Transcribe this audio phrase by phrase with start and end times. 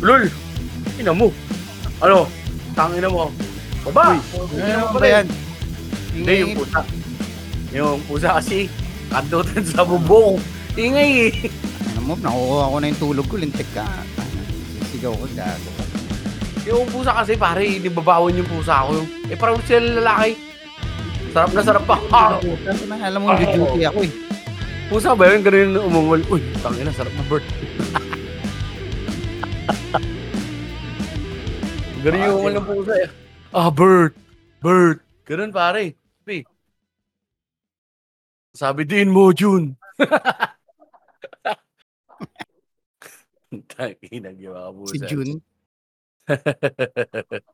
[0.00, 0.28] Lol!
[1.00, 1.32] Ina mo!
[2.00, 2.28] Ano?
[2.76, 3.32] Tangina mo.
[3.88, 4.20] Baba!
[4.20, 5.26] Ano ba yan?
[6.12, 6.80] Hindi, yung pusa.
[7.72, 8.68] Yung pusa kasi,
[9.08, 10.36] kandutan sa bubong.
[10.76, 11.32] Ingay eh.
[11.96, 13.84] Ano mo, nakukuha ko na yung tulog ko, lintik ka.
[14.92, 15.70] Sigaw ko, gago.
[16.68, 19.00] Yung pusa kasi pare, hindi babawan yung pusa ko.
[19.32, 20.36] Eh parang sila lalaki.
[21.32, 21.96] Sarap na sarap pa.
[22.36, 22.40] Ano
[23.00, 24.12] alam mo, duty ako eh.
[24.90, 25.46] Pusa ba yun?
[25.46, 26.18] Ganun yung umungol.
[26.34, 27.46] Uy, tangina, sarap na bird.
[32.02, 33.06] Ganun yung umungol ng pusa eh.
[33.54, 34.18] Ah, bird.
[34.58, 34.98] Bird.
[35.30, 35.94] Ganun pare.
[36.26, 36.42] Sabi.
[38.50, 39.78] Sabi din mo, June.
[43.70, 44.90] Tangina, giwa ka pusa.
[44.90, 45.38] Si Jun.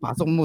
[0.00, 0.42] Pasok mo,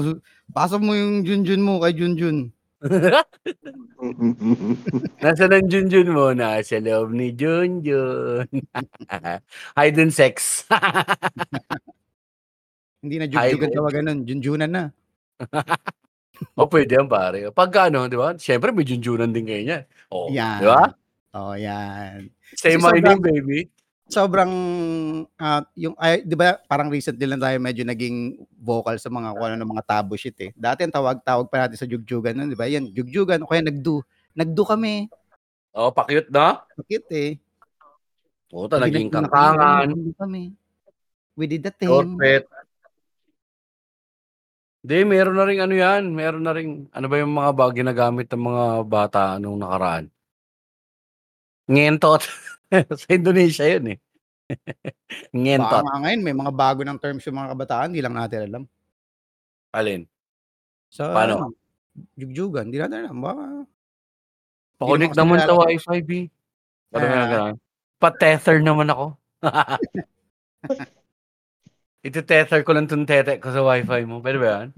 [0.52, 2.52] pasok mo yung Junjun mo kay Junjun.
[5.22, 6.34] Nasa ng Junjun mo?
[6.34, 8.46] Nasa loob ni Junjun.
[9.78, 10.66] Hide and sex.
[13.02, 13.74] Hindi na Ay, Junjugan oo.
[13.78, 14.84] tawagan nun, Junjunan na.
[16.58, 17.50] o pwede yan pare.
[17.50, 18.34] Pagka ano, di ba?
[18.38, 19.78] Siyempre may Junjunan din kayo niya.
[20.10, 20.58] O, Yan.
[20.62, 20.82] di ba?
[21.32, 22.28] Oh, yan.
[22.54, 23.58] Say Kasi my sobrang- name, baby.
[24.12, 24.52] Sobrang,
[25.40, 29.46] ah, yung, ay, di ba, parang recently lang tayo medyo naging vocal sa mga, kung
[29.48, 30.50] ano, ng mga tabo shit eh.
[30.52, 32.68] Dati ang tawag-tawag pa natin sa Jugjugan nun, di ba?
[32.68, 34.04] Yan, Jugjugan, o kaya nagdu.
[34.36, 35.08] Nagdu kami.
[35.72, 36.60] O, pakyut na.
[36.76, 37.30] Bakit eh?
[38.52, 39.88] Na kami, kankangan.
[39.88, 40.52] nagdu kami.
[41.32, 41.88] We did the thing.
[41.88, 42.44] Corpet.
[44.84, 46.02] Hindi, meron na rin ano yan.
[46.12, 50.12] Meron na rin, ano ba yung mga bag ginagamit ng mga bata nung nakaraan?
[51.64, 52.28] Ngentot.
[53.00, 53.98] Sa Indonesia yun eh.
[54.52, 55.84] Baka Ngentot.
[55.84, 58.62] nga ngayon, may mga bago ng terms yung mga kabataan, hindi lang natin alam.
[59.72, 60.02] Alin?
[60.88, 61.34] Sa, Paano?
[61.36, 61.46] ano,
[62.16, 63.16] Jugjugan, hindi natin alam.
[63.20, 63.44] Baka,
[64.76, 65.68] Pakunik Hindi naman kasi sa kilala.
[65.68, 66.10] wifi, B.
[66.90, 67.28] Ano Ah.
[67.28, 67.56] ganun?
[67.96, 69.06] Pa-tether naman ako.
[72.02, 74.18] Iti-tether ko lang itong tete ko sa wifi mo.
[74.18, 74.68] Pwede ba yan?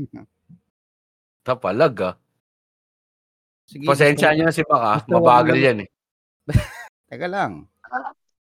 [1.40, 2.14] Tapalag ah.
[3.64, 5.88] sige, Pasensya basta- niyo na si wag Mabagal yan eh.
[7.08, 7.64] Teka lang.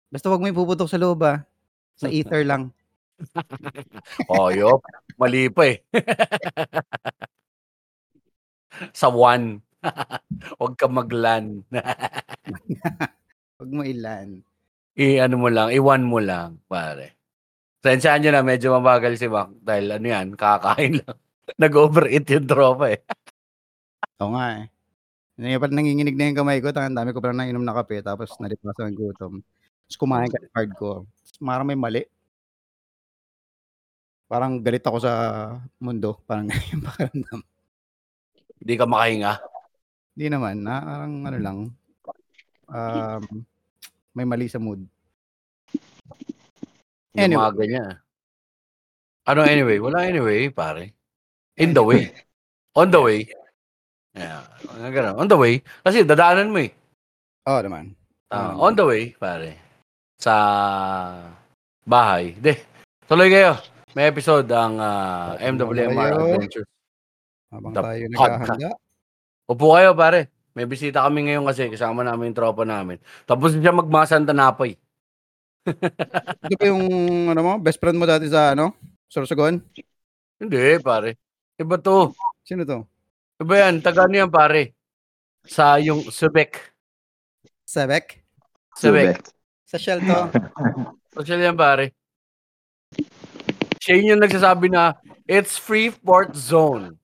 [0.09, 1.45] Basta wag mo ipuputok sa loob ah.
[1.99, 2.71] Sa ether lang.
[4.31, 4.87] Oh, yop.
[5.19, 5.83] Mali pa eh.
[8.95, 9.59] sa one.
[10.59, 11.67] Huwag ka maglan.
[13.59, 14.39] Wag mo ilan.
[14.99, 17.19] I-ano mo lang, i-one mo lang, pare.
[17.79, 19.55] Sensyahan nyo na, medyo mabagal si Mac.
[19.63, 21.19] Dahil ano yan, kakain lang.
[21.55, 23.03] Nag-overeat yung tropa eh.
[24.19, 24.67] Oo nga eh.
[25.39, 26.75] Hindi pa nanginginig na yung kamay ko.
[26.75, 28.03] Tangan dami ko pa nainom na kape.
[28.03, 29.39] Tapos nalipasan ng gutom.
[29.87, 31.07] Tapos kumain ka hardcore.
[31.07, 32.03] Tapos parang may mali.
[34.27, 35.13] Parang galit ako sa
[35.79, 36.19] mundo.
[36.27, 37.41] Parang yung pakiramdam.
[38.59, 39.33] Hindi ka makahinga.
[40.19, 40.57] Hindi naman.
[40.67, 41.59] Na, parang ano lang.
[42.69, 43.23] Um,
[44.11, 44.83] may mali sa mood.
[47.15, 47.39] Yung Anyway.
[47.39, 47.93] mga ganyan.
[49.29, 49.79] Ano anyway?
[49.79, 50.97] Wala anyway, pare.
[51.55, 52.11] In the way.
[52.75, 53.29] On the way.
[54.19, 54.43] Yeah.
[54.91, 55.15] Ganun.
[55.23, 55.63] On the way.
[55.87, 56.71] Kasi dadaanan mo eh.
[57.47, 57.95] Oo naman.
[58.29, 59.57] Ah, Um, on the way, pare.
[60.21, 60.35] Sa
[61.87, 62.37] bahay.
[62.37, 62.61] De,
[63.09, 63.57] tuloy kayo.
[63.97, 66.13] May episode ang ah, MWMR.
[66.13, 66.69] Adventures.
[67.49, 68.71] Habang The tayo naghahanda.
[69.49, 70.29] Upo kayo, pare.
[70.53, 73.01] May bisita kami ngayon kasi kasama namin yung tropa namin.
[73.25, 74.77] Tapos siya magmasang tanapay.
[76.45, 76.85] Ito ba yung
[77.33, 78.77] ano mo, best friend mo dati sa ano?
[79.09, 79.63] Sorsogon?
[80.37, 81.17] Hindi, pare.
[81.57, 82.13] Iba to.
[82.45, 82.85] Sino to?
[83.39, 83.79] Iba yan.
[83.79, 84.75] Taga ano yan, pare.
[85.47, 86.59] Sa yung Subek.
[87.65, 88.19] Sebek?
[88.75, 89.23] Subek.
[89.65, 90.21] Sa Shell to?
[91.15, 91.95] Social yan, pare.
[93.79, 96.99] Siya yun yung nagsasabi na, it's Freeport Zone.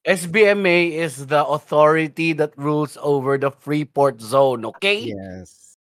[0.00, 5.12] SBMA is the authority that rules over the Freeport Zone, okay?
[5.12, 5.76] yes.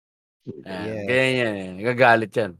[0.64, 1.04] Ayan, Yes.
[1.10, 1.54] Ganyan yan.
[1.54, 1.70] eh.
[1.82, 2.52] Nagagalit yan.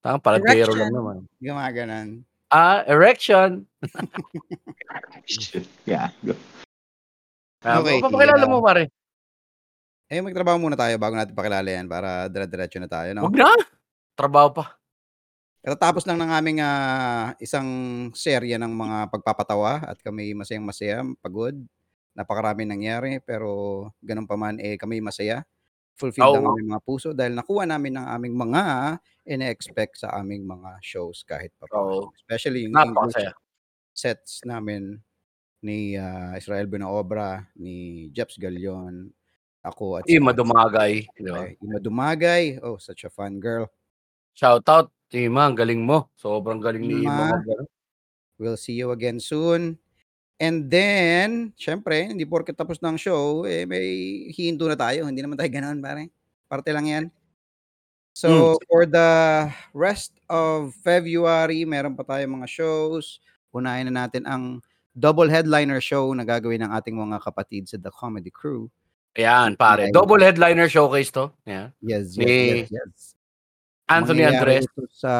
[0.00, 1.16] Tama, palatero lang naman.
[1.42, 2.06] Gumaganan.
[2.48, 3.66] Ah, erection.
[5.88, 6.10] yeah.
[7.60, 8.88] Ah, Okay, papakilala mo, pare.
[10.10, 13.28] Eh, magtrabaho muna tayo bago natin pakilala yan para dire-diretso na tayo, no?
[13.28, 13.52] Huwag na.
[14.18, 14.80] Trabaho pa.
[15.60, 17.68] Katatapos lang ng aming ah, isang
[18.16, 21.54] serya ng mga pagpapatawa at kami masayang-masaya, pagod.
[22.10, 25.46] Napakarami nangyari pero ganun pa man eh kami masaya.
[25.94, 26.52] Fulfilled ang Oo.
[26.56, 28.62] aming mga puso dahil nakuha namin ang aming mga
[29.30, 32.10] ine-expect sa aming mga shows kahit pa Oo.
[32.18, 33.30] Especially yung English
[33.94, 34.98] sets namin
[35.60, 39.12] ni ah, Israel Buenaobra, ni Jeps Galion,
[39.60, 41.04] ako at Ima dumagay.
[41.12, 41.44] Di ba?
[41.60, 42.64] Ima Dumagay.
[42.64, 43.68] Oh, such a fun girl.
[44.32, 44.88] Shout out.
[45.12, 46.08] Ima, ang galing mo.
[46.16, 47.36] Sobrang galing ni Ima.
[48.40, 49.76] We'll see you again soon.
[50.40, 53.84] And then, syempre, hindi porket tapos ng show, eh, may
[54.32, 55.04] hihinto na tayo.
[55.04, 56.08] Hindi naman tayo ganoon, pare.
[56.48, 57.04] Parte lang yan.
[58.16, 63.20] So, for the rest of February, meron pa tayong mga shows.
[63.52, 64.64] Unahin na natin ang
[65.00, 68.68] double headliner show na gagawin ng ating mga kapatid sa The Comedy Crew.
[69.16, 69.90] Ayan, pare.
[69.90, 71.32] Double headliner showcase to.
[71.48, 71.72] Ayan.
[71.80, 72.98] Yes, yes, Ni yes, yes.
[73.90, 75.12] Anthony Andres, sa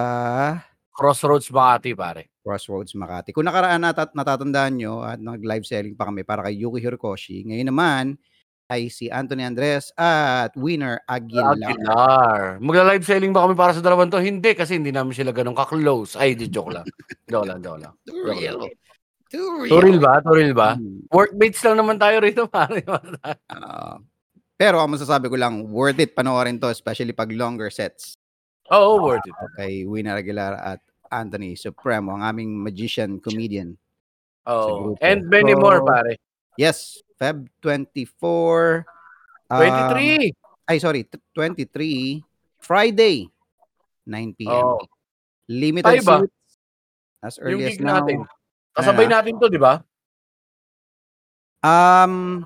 [0.95, 2.31] Crossroads Makati, pare.
[2.39, 3.35] Crossroads Makati.
[3.35, 7.69] Kung nakaraan natat natatandaan nyo at nag-live selling pa kami para kay Yuki Hirokoshi, ngayon
[7.75, 8.05] naman
[8.71, 11.59] ay si Anthony Andres at Winner Aguilar.
[11.59, 12.63] Aguilar.
[12.63, 14.23] Magla-live selling ba kami para sa dalawang to?
[14.23, 16.15] Hindi, kasi hindi namin sila ganun ka-close.
[16.15, 16.87] Ay, di joke lang.
[17.31, 17.93] joke lang, joke lang.
[18.07, 18.71] Too real.
[19.31, 20.19] Too Turil ba?
[20.21, 20.75] Turil ba?
[20.75, 21.07] Hmm.
[21.07, 22.83] Workmates lang naman tayo rito, pare.
[23.47, 24.03] Ah,
[24.59, 28.19] pero ang masasabi ko lang, worth it panoorin to, especially pag longer sets.
[28.69, 29.35] Oo, worth it.
[29.55, 33.79] Kay Winner Aguilar at Anthony Supremo, ang aming magician comedian.
[34.43, 34.99] Grupo.
[34.99, 36.19] And many So, more, pare.
[36.59, 38.83] Yes, Feb 24.
[39.47, 39.59] um,
[39.95, 40.35] 23.
[40.67, 42.19] ay, sorry, t- 23.
[42.59, 43.31] Friday,
[44.05, 44.59] 9 p.m.
[44.75, 44.83] Oo.
[45.47, 46.35] Limited seats.
[47.21, 48.03] As Yung early as gig now.
[48.03, 48.27] natin.
[48.75, 49.17] Kasabay Ano na?
[49.21, 49.83] natin to, di ba?
[51.61, 52.45] Um,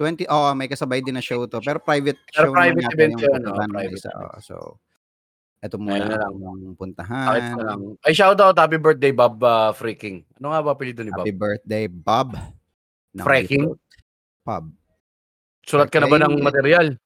[0.00, 1.62] 20, oh, may kasabay din na show to.
[1.62, 4.10] Pero private Pero show private event yun, oh, ng private isa.
[4.10, 4.56] Oh, so,
[5.62, 6.34] eto muna na lang.
[6.34, 7.54] ang puntahan.
[7.56, 7.80] na lang.
[8.02, 10.26] Ay, shout out, happy birthday, Bob uh, Freaking.
[10.42, 11.24] Ano nga ba apelido ni Bob?
[11.24, 12.34] Happy birthday, Bob.
[13.14, 13.70] ng Freaking?
[14.44, 14.68] Pub.
[15.64, 17.00] Sulat ka na ba ng material?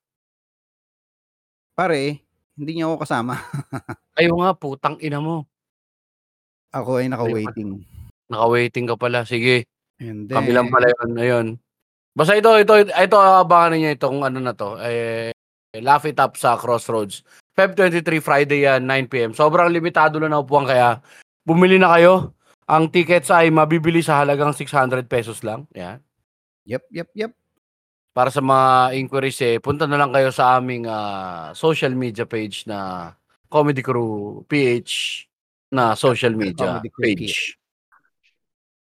[1.79, 2.27] Pare,
[2.59, 3.39] hindi niya ako kasama.
[4.19, 5.47] Ayaw nga, putang ina mo.
[6.75, 7.87] Ako ay naka-waiting.
[8.29, 9.25] Naka-waiting ka pala.
[9.25, 11.11] Sige, And then, pala yun.
[11.19, 11.47] Ayun.
[12.15, 14.79] Basta ito, ito, ito, abangan ninyo itong ano na to.
[14.83, 15.35] Eh,
[15.79, 17.23] Laugh It Up sa Crossroads.
[17.55, 19.35] Feb 23, Friday yan, 9pm.
[19.35, 21.03] Sobrang limitado lang na upuan kaya
[21.43, 22.35] bumili na kayo.
[22.71, 25.67] Ang tickets ay mabibili sa halagang 600 pesos lang.
[25.75, 25.99] Yan.
[26.67, 27.33] yep, yep, yep.
[28.15, 32.67] Para sa mga inquiries eh, punta na lang kayo sa aming ah, social media page
[32.67, 33.11] na
[33.47, 35.25] Comedy Crew PH
[35.71, 37.59] na social media Comedy Crew page.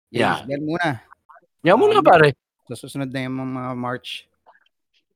[0.09, 0.41] Yeah.
[0.49, 1.01] Yan muna.
[1.61, 2.33] Yan muna pare.
[2.69, 4.25] Sa susunod na yung mga March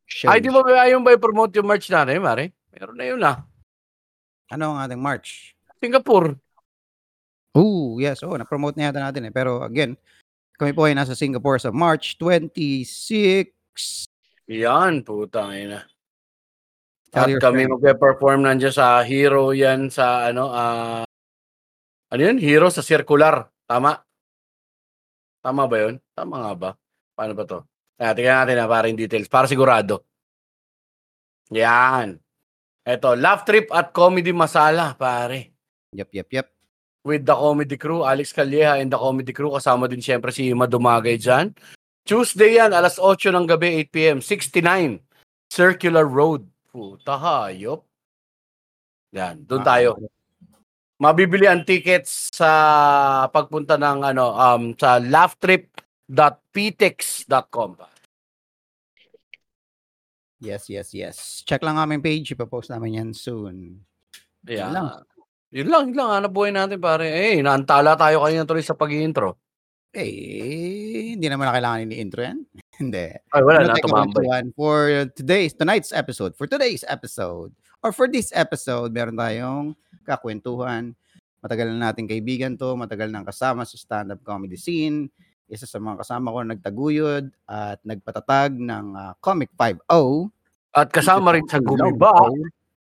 [0.06, 0.30] shows.
[0.30, 2.54] Ay, di ba ba yung ba promote yung merch natin, pare?
[2.74, 3.46] Meron na yun ah.
[4.54, 5.58] Ano ang ating March?
[5.82, 6.38] Singapore.
[7.54, 8.26] Oh, yes.
[8.26, 9.34] Oh, na-promote na yata natin eh.
[9.34, 9.98] Pero again,
[10.58, 13.54] kami po ay nasa Singapore sa March 26.
[14.50, 15.86] Yan, putang ina.
[17.14, 21.06] At kami magpe-perform nandiyan sa Hero yan sa ano, ah
[22.10, 22.38] ano yun?
[22.42, 23.50] Hero sa Circular.
[23.70, 24.02] Tama?
[25.44, 26.00] Tama ba yun?
[26.16, 26.70] Tama nga ba?
[27.20, 27.60] Paano ba to?
[28.00, 29.28] Ah, tingnan natin na para yung details.
[29.28, 30.08] Para sigurado.
[31.52, 32.16] Yan.
[32.88, 35.52] Eto, Laugh Trip at Comedy Masala, pare.
[35.92, 36.48] Yep, yep, yep.
[37.04, 39.52] With the Comedy Crew, Alex Calleja and the Comedy Crew.
[39.52, 41.52] Kasama din syempre si Ima Dumagay dyan.
[42.08, 44.20] Tuesday yan, alas 8 ng gabi, 8pm.
[44.20, 45.00] 69
[45.52, 46.48] Circular Road.
[46.72, 47.84] Puta hayop.
[49.14, 50.00] Yan, doon tayo.
[51.04, 52.48] Mabibili ang tickets sa
[53.28, 57.72] pagpunta ng ano um sa laughtrip.ptex.com.
[60.40, 61.44] Yes, yes, yes.
[61.44, 62.32] Check lang aming page.
[62.32, 63.84] Ipapost namin yan soon.
[64.48, 64.60] Yan.
[64.60, 64.88] Yun lang.
[65.52, 66.10] Yun lang, yun lang.
[66.20, 67.12] Hanap buhay natin pare.
[67.12, 69.44] Eh, naantala tayo kanina tuloy sa pag-intro.
[69.94, 72.40] Eh, hindi naman na kailangan ini-intro yan.
[72.82, 73.08] hindi.
[73.12, 74.44] Ay, wala Ano na, tumambay.
[74.56, 77.54] For today's, tonight's episode, for today's episode,
[77.84, 79.76] or for this episode, meron tayong
[80.08, 80.96] kakwentuhan.
[81.44, 85.12] Matagal na nating kaibigan to, matagal nang kasama sa stand-up comedy scene.
[85.52, 90.32] Isa sa mga kasama ko na nagtaguyod at nagpatatag ng ah, Comic 5.0.
[90.74, 92.16] At kasama rin sa gumiba.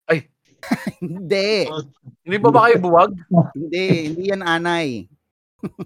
[0.06, 0.30] Ay.
[1.04, 1.66] hindi.
[2.22, 3.12] Hindi ba ba kayo buwag?
[3.58, 4.14] Hindi.
[4.14, 5.10] Hindi yan anay.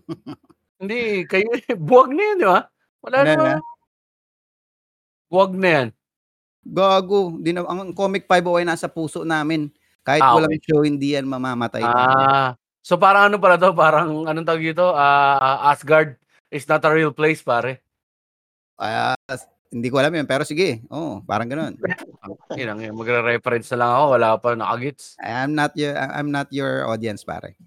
[0.75, 1.47] Hindi, kayo
[1.79, 2.59] buwag na yan, di ba?
[2.99, 3.47] Wala Ano naman.
[3.47, 3.59] na?
[5.31, 5.87] Buwag na yan.
[6.65, 7.37] Gago.
[7.37, 9.69] Di na, ang Comic 5.0 ay nasa puso namin.
[10.01, 11.81] Kahit Ah, walang show, hindi yan mamamatay.
[11.81, 13.73] Ah, so parang ano pala to?
[13.73, 14.93] Parang anong tawag dito?
[14.93, 16.17] Ah, Asgard
[16.49, 17.81] is not a real place, pare.
[18.77, 19.17] Ah,
[19.73, 20.85] hindi ko alam yun, pero sige.
[20.93, 21.73] Oo, parang ganun.
[22.59, 25.17] Yan ang magre-reference na lang ako, wala pa nakagits.
[25.21, 27.57] I'm not your I'm not your audience, pare.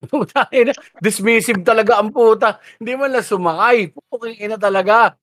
[0.10, 2.62] Puta ina, dismissive talaga ang puta.
[2.78, 3.90] Hindi man lang sumakay.
[4.08, 5.18] Puking ina talaga.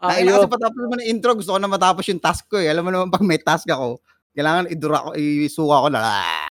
[0.00, 2.72] Ay, kasi patapos mo ng intro, gusto ko na matapos yung task ko eh.
[2.72, 4.00] Alam mo naman pag may task ako,
[4.32, 6.00] kailangan idura ko, isuka ko na.
[6.00, 6.48] Ah,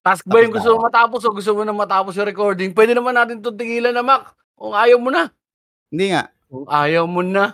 [0.00, 2.72] Task ba yung gusto mo matapos o gusto mo na matapos yung recording?
[2.72, 4.32] Pwede naman natin itong tigilan na, Mac.
[4.56, 5.28] Kung ayaw mo na.
[5.92, 6.32] Hindi nga.
[6.48, 7.52] Kung ayaw mo na.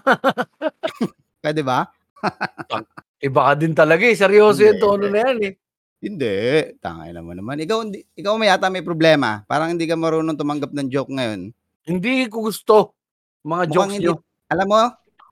[1.42, 1.90] Pwede ba?
[3.26, 4.14] Iba ka din talaga eh.
[4.14, 5.52] Seryoso yung tono na yan eh.
[5.98, 6.34] Hindi.
[6.78, 7.58] Tangay naman naman.
[7.66, 9.42] Ikaw, hindi, ikaw may yata may problema.
[9.50, 11.50] Parang hindi ka marunong tumanggap ng joke ngayon.
[11.82, 12.94] Hindi ko gusto.
[13.42, 14.14] Mga Mukhang jokes hindi, nyo.
[14.46, 14.82] alam mo,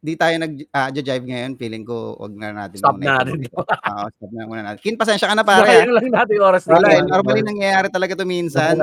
[0.04, 3.40] di tayo nag ah, jive ngayon, feeling ko wag na natin Stop muna na natin.
[3.48, 4.80] Oo, stop na muna natin.
[4.84, 5.80] Kin, pasensya ka na pare, ah.
[5.80, 7.08] Sayang lang natin yung oras Wala, eh, natin.
[7.08, 8.76] normally nangyayari talaga 'to minsan.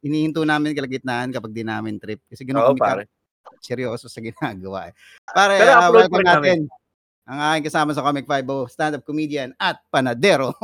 [0.00, 2.22] Inihinto namin kalagitnaan kapag di namin trip.
[2.30, 3.02] Kasi gano'n Oo, kami pare.
[3.42, 4.94] ka seryoso sa ginagawa, eh.
[5.26, 6.38] Pare, Pero ah, upload welcome pa rin namin.
[6.38, 6.60] natin
[7.26, 10.54] ang aking kasama sa Comic 5 stand-up comedian at panadero,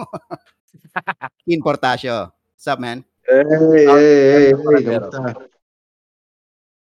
[1.46, 2.30] Kin Portasio.
[2.30, 3.02] What's up, man?
[3.26, 5.34] Hey, hey, hey, hey, kamusta?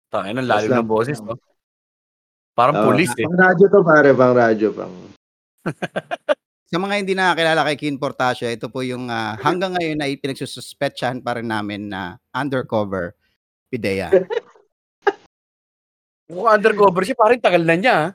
[0.07, 1.39] Tangina, ang lalim Basta- ng boses, no?
[2.57, 3.23] Parang Oh, pulis, eh.
[3.23, 4.93] Pang radyo to, pare, pang radyo, pang.
[6.67, 11.21] Sa mga hindi nakakilala kay Kin Portasio, ito po yung ah, hanggang ngayon ay pinagsususpetsahan
[11.21, 13.13] pa rin namin na undercover
[13.69, 14.09] pideya.
[16.27, 17.95] Mukhang undercover siya, parang tagal na niya.
[17.95, 18.09] ah.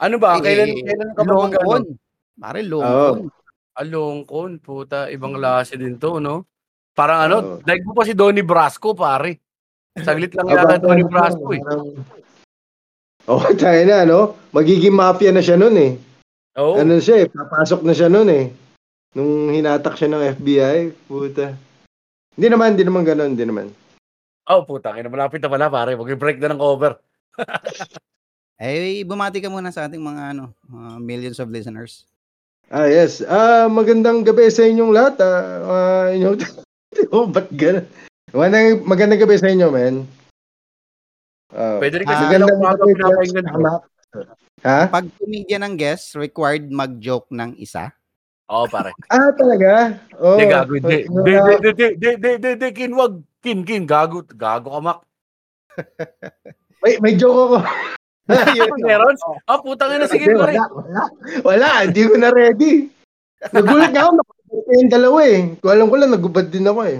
[0.00, 0.40] Ano ba?
[0.40, 1.82] Kailan, Eh, kailan ka ba mag Longkon.
[2.32, 3.18] Pare, longkon.
[3.72, 5.06] Alongkon, puta.
[5.06, 6.48] Ibang klase din to, no?
[6.92, 7.54] Parang ano, Oo.
[7.60, 9.38] daig mo pa si Donnie Brasco, pare.
[9.94, 11.60] Saglit lang yata Donnie Brasco, eh.
[13.26, 14.34] Parang- Oh, tayo na, no?
[14.50, 15.94] Magiging mafia na siya nun, eh.
[16.58, 16.76] Oo.
[16.76, 18.50] Ano siya, eh, papasok na siya nun, eh.
[19.14, 21.54] Nung hinatak siya ng FBI, puta.
[22.32, 23.66] Hindi naman, hindi naman ganun, hindi naman.
[24.48, 24.90] Oh, puta.
[24.96, 25.94] Kaya malapit na pala, pare.
[25.94, 26.98] Mag-break na ng cover.
[28.62, 32.06] Eh, bumati ka muna sa ating mga ano, mga millions of listeners.
[32.70, 33.18] Ah, yes.
[33.26, 35.18] Ah, magandang gabi sa inyong lahat.
[35.18, 36.38] Ah, ah, inyong...
[37.10, 37.90] oh, ba't ganun?
[38.30, 40.06] Magandang, magandang gabi sa inyo, man.
[41.52, 43.40] Ah, Pwede rin kasi Ah, silang magandang umaga ko.
[43.44, 43.72] Tama.
[44.62, 44.80] Ha?
[44.88, 47.92] Pag comedian ng guest, required mag-joke ng isa.
[48.48, 48.96] Oo, pare.
[49.12, 50.00] Ah, talaga?
[50.16, 50.72] Oh, Hindi, gago.
[50.76, 53.14] Hindi, oh, hindi, hindi, hindi, hindi, hindi, hindi, hindi, kin, wag.
[53.42, 54.22] Kin, kin, gago.
[54.24, 54.98] Gago ka, Mak.
[56.82, 57.56] May, may joke ako.
[58.86, 59.14] Meron?
[59.46, 60.56] Ah, putang ina, sige, pare.
[60.58, 61.02] wala, wala.
[61.46, 62.90] Wala, hindi ko na ready.
[63.54, 65.40] Nagulat nga ako, nakapagod yung dalawa eh.
[65.62, 66.98] Kung alam ko lang, nagubad din ako eh.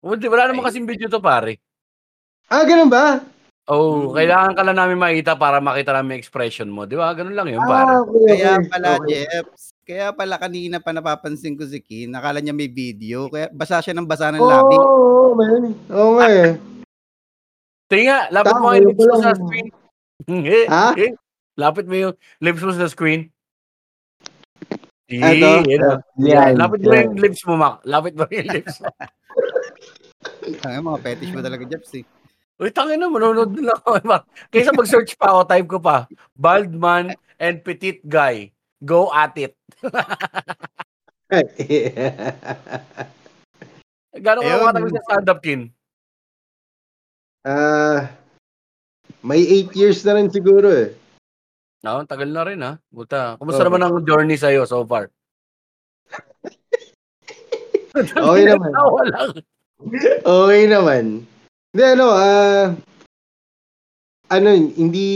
[0.00, 1.60] Hindi, wala naman kasing video to, pare.
[2.48, 3.20] Ah, ganun ba?
[3.68, 4.16] Oh, Mm.
[4.16, 6.88] kailangan ka lang namin makita para makita namin yung expression mo.
[6.88, 7.12] Di ba?
[7.12, 7.60] Ganun lang yun.
[7.60, 9.28] Ah, okay, Kaya pala, Okay.
[9.28, 13.84] Jeps, kaya pala kanina pa napapansin ko si Kin, nakala niya may video, kaya basa
[13.84, 14.76] siya ng basa ng Oo, labi.
[14.80, 15.62] oo, oo, man.
[15.92, 16.56] Oo nga eh.
[17.92, 19.66] Tingnan nga, lapit mo Tama, yung yun lips mo sa screen.
[20.28, 20.86] Eh, Ha?
[21.54, 23.22] Lapit mo yung lips mo sa screen.
[25.08, 25.48] Eto.
[25.68, 25.80] yun.
[26.24, 26.56] Yan.
[26.56, 27.84] Lapit mo yung lips mo, Mac.
[27.84, 28.88] Lapit mo yung lips mo.
[30.64, 32.04] Ay, mga fetish mo talaga, Jeps, eh.
[32.58, 34.02] Uy, tangin na, manonood na lang ako.
[34.50, 36.10] Kaysa mag-search pa ako, type ko pa.
[36.34, 38.50] Bald man and petite guy.
[38.82, 39.54] Go at it.
[44.18, 44.66] Gano'n ka Ayun.
[44.66, 45.70] matagal sa stand-up, Kin?
[47.46, 48.10] Ah,
[49.22, 49.38] may
[49.70, 50.90] 8 years na rin siguro eh.
[51.86, 52.82] No, tagal na rin, ha?
[52.90, 53.38] Buta.
[53.38, 53.70] Kumusta Oo.
[53.70, 55.14] naman ang journey sa'yo so far?
[57.98, 58.70] Okay naman.
[60.22, 61.26] Okay naman.
[61.68, 62.72] Hindi, ano, ah,
[64.32, 65.08] ano, hindi,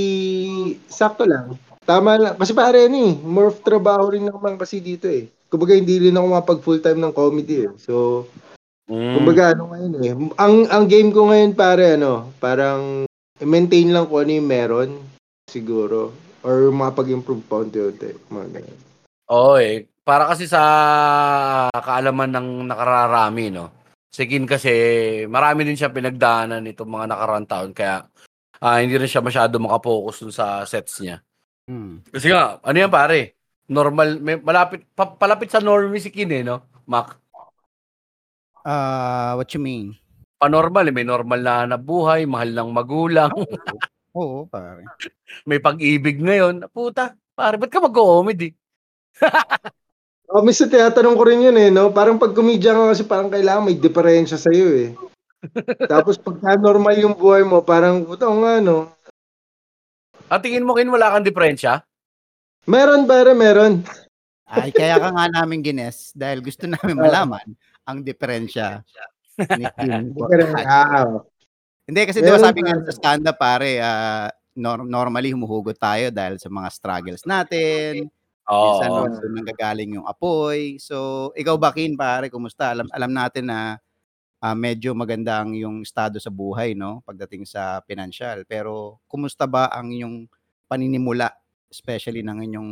[0.85, 1.57] sakto lang.
[1.89, 2.35] Tama lang.
[2.37, 5.33] Kasi pare, ano eh, more trabaho rin naman kasi dito eh.
[5.49, 7.73] Kumbaga, hindi rin ako mapag full time ng comedy eh.
[7.81, 8.25] So,
[8.93, 9.15] Mm.
[9.17, 10.13] kumbaga, ano ngayon eh.
[10.37, 13.09] Ang, ang game ko ngayon, pare, ano, parang,
[13.41, 14.91] maintain lang kung ano yung meron,
[15.49, 16.13] siguro.
[16.45, 18.13] Or mapag-improve pa unti-unti.
[18.29, 18.79] Mga ganyan.
[19.33, 19.87] Oo eh.
[20.03, 20.61] Para kasi sa
[21.73, 23.71] kaalaman ng nakararami, no?
[24.13, 24.73] Si Kin kasi,
[25.25, 27.71] marami din siya pinagdaanan itong mga nakarang taon.
[27.73, 28.05] Kaya,
[28.61, 31.25] ah, hindi rin siya masyado makapokus dun sa sets niya.
[31.65, 32.05] Hmm.
[32.05, 33.41] Kasi nga, ano yan pare?
[33.73, 36.61] Normal, may, malapit, pa, palapit sa normie si Kin eh, no?
[36.85, 37.17] Mac.
[38.69, 39.97] Ah, what you mean?
[40.37, 40.95] Panormal eh.
[40.95, 43.33] May normal na nabuhay, mahal ng magulang,
[44.13, 44.85] Oo, pare.
[45.49, 46.69] may pag-ibig ngayon.
[46.69, 48.53] Puta, pare, ba't ka mag-comedy?
[50.33, 51.93] Oh, minsan tinatanong ko rin yun eh, no?
[51.93, 54.91] Parang pag kumedya ka kasi parang kailangan may diferensya sa'yo eh.
[55.93, 58.89] Tapos pagka normal yung buhay mo, parang, puta oo nga, no?
[60.33, 61.85] At tingin mo, Kin, wala kang diferensya?
[62.65, 63.85] Meron, pare, meron.
[64.49, 67.53] Ay, kaya ka nga namin gines dahil gusto namin malaman
[67.85, 68.81] ang diferensya
[69.37, 69.69] ni.
[70.65, 71.21] Ah,
[71.85, 76.41] Hindi, kasi di ba sabi nga sa stand-up, pare, ah, nor- normally humuhugot tayo dahil
[76.41, 78.09] sa mga struggles natin.
[78.43, 78.97] Minsan Oo.
[79.07, 79.07] oh.
[79.09, 80.77] doon nanggagaling yung apoy.
[80.77, 82.75] So, ikaw ba, Kin, pare, kumusta?
[82.75, 83.79] Alam, alam natin na
[84.39, 87.01] ah, medyo maganda ang yung estado sa buhay, no?
[87.07, 88.43] Pagdating sa financial.
[88.45, 90.27] Pero, kumusta ba ang yung
[90.67, 91.31] paninimula,
[91.71, 92.71] especially ng inyong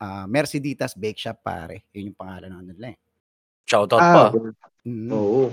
[0.00, 1.84] ah, Merceditas Bake Shop, pare?
[1.92, 2.98] Yun yung pangalan ng nila eh.
[3.68, 4.24] Shoutout pa.
[4.28, 4.32] ah,
[4.84, 5.08] Mm.
[5.08, 5.48] oo.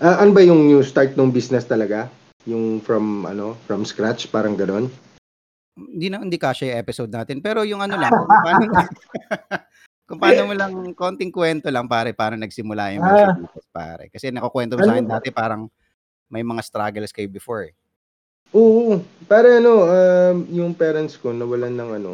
[0.00, 2.08] Ah, ano ba yung new start ng business talaga?
[2.48, 4.88] Yung from, ano, from scratch, parang ganon?
[5.78, 8.62] Hindi na hindi yung episode natin, pero yung ano lang, kung paano,
[10.08, 13.38] kung paano mo lang konting kwento lang pare, paano nagsimula yung Ah.
[13.70, 14.10] Pare.
[14.10, 15.14] Kasi nakukwento mo sa akin Ano?
[15.14, 15.70] dati parang
[16.28, 17.74] may mga struggles kayo before eh.
[18.56, 22.12] Oo, pare ano, um, yung parents ko nawalan ng ano.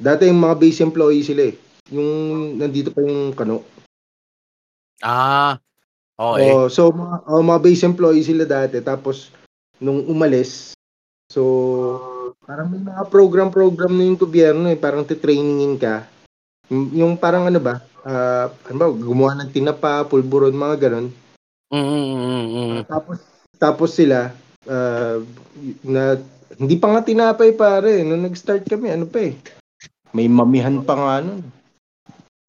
[0.00, 1.54] Dati yung mga base employee sila eh.
[1.92, 2.08] Yung
[2.56, 3.60] nandito pa yung kano.
[5.04, 5.60] Ah,
[6.16, 6.48] okay.
[6.52, 9.32] Oh, so mga, oh, mga base employee sila dati tapos
[9.80, 10.76] nung umalis
[11.32, 11.40] so
[12.50, 16.02] parang may mga program-program na yung gobyerno eh, parang titrainingin ka.
[16.66, 21.14] Yung, yung parang ano ba, ah, ano ba, gumawa ng tinapa, pulburon, mga ganon.
[21.70, 22.80] Mm, mm, mm, mm.
[22.90, 23.18] Tapos
[23.54, 24.34] tapos sila
[24.66, 25.22] ah,
[25.86, 26.18] na
[26.58, 29.38] hindi pa nga tinapay pare nung nag-start kami ano pa eh.
[30.10, 31.46] May mamihan pa nga nun.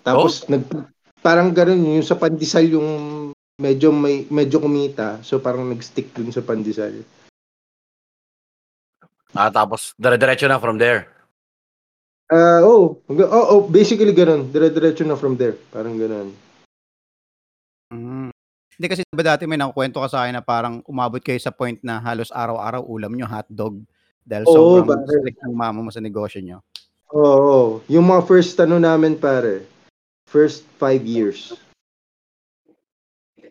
[0.02, 0.66] Tapos nag
[1.22, 2.90] parang ganoon yung sa pandesal yung
[3.62, 7.06] medyo may medyo kumita so parang nag-stick dun sa pandesal.
[9.32, 11.08] Ah, tapos dire-diretso na from there.
[12.32, 14.48] Ah, oh, hanggang- oh, oh, basically ganoon.
[14.52, 15.56] Dire-diretso na from there.
[15.72, 16.32] Parang ganoon.
[17.92, 18.32] Mm.
[18.80, 21.76] Hindi kasi ba dati may nakukwento ka sa akin na parang umabot kayo sa point
[21.84, 23.84] na halos araw-araw ulam nyo hotdog
[24.24, 25.22] dahil Oo, sobrang pare.
[25.22, 26.58] strict ng mama mo sa negosyo nyo.
[27.12, 29.68] Oo, oh, yung mga first ano namin pare.
[30.32, 31.52] First five years.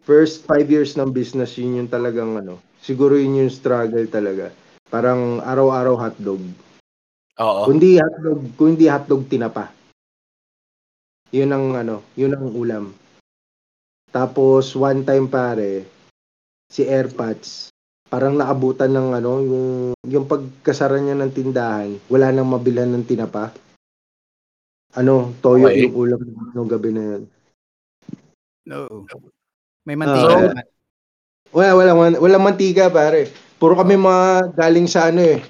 [0.01, 2.57] First five years ng business, yun yung talagang ano.
[2.81, 4.49] Siguro yun yung struggle talaga.
[4.91, 6.43] Parang araw-araw hotdog.
[7.39, 7.63] Oo.
[7.65, 9.71] Kundi hotdog, kundi hotdog tinapa.
[11.31, 12.85] Yun ang ano, yun ang ulam.
[14.11, 15.87] Tapos one time pare,
[16.67, 17.71] si Airpods,
[18.11, 19.67] parang naabutan ng ano, yung
[20.03, 23.55] yung pagkasara niya ng tindahan, wala nang mabilan ng tinapa.
[24.99, 25.87] Ano, toyo Okay.
[25.87, 26.19] yung ulam
[26.51, 27.23] ng gabi na yun.
[28.67, 29.07] No.
[29.87, 30.43] May mantika Ah.
[30.51, 30.67] naman.
[31.51, 33.27] Wala, wala, wala, wala mantika pare.
[33.59, 35.43] Puro kami mga galing sa ano eh.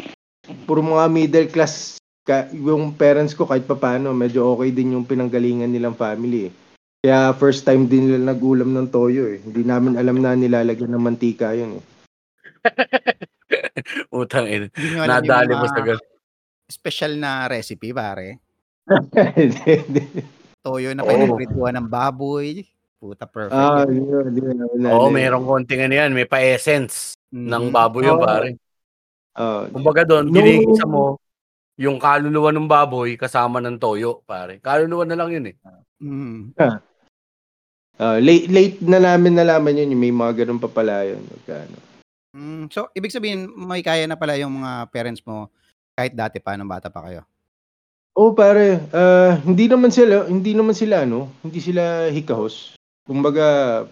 [0.64, 2.00] Puro mga middle class.
[2.20, 6.52] Ka, yung parents ko kahit papano, medyo okay din yung pinanggalingan nilang family eh.
[7.00, 9.40] Kaya first time din nila nag-ulam ng toyo eh.
[9.40, 11.84] Hindi namin alam na nilalagyan ng mantika yun eh.
[14.12, 14.68] Utang yung
[15.08, 16.04] Nadali mo sa ganun.
[16.68, 18.40] special na recipe, pare.
[20.60, 22.68] Toyo na pinaprituan ng baboy.
[23.00, 23.56] Puta, perfect.
[23.56, 23.96] ah, yan.
[23.96, 26.12] yun, na namin Oo, mayroong konting ano yan.
[26.12, 27.72] May pa-essence ng Mhm.
[27.72, 28.28] baboy yun, Oo.
[28.28, 28.60] pare.
[29.32, 31.16] Ah, Kumbaga doon, ginigisa mo
[31.80, 34.60] yung kaluluwa ng baboy kasama ng toyo, pare.
[34.60, 35.56] Kaluluwa na lang yun eh.
[35.96, 36.52] Mhm.
[37.96, 39.96] ah, late, late na namin nalaman yun.
[39.96, 41.24] yung May mga ganun pa pala yun.
[41.24, 41.80] Magkano.
[42.36, 45.48] Mm, so, ibig sabihin, may kaya na pala yung mga parents mo
[45.96, 47.24] kahit dati pa, nung bata pa kayo.
[48.12, 52.76] Oh, pare, ah, hindi naman sila, hindi naman sila ano, hindi sila hikahos.
[53.04, 53.84] Kumbaga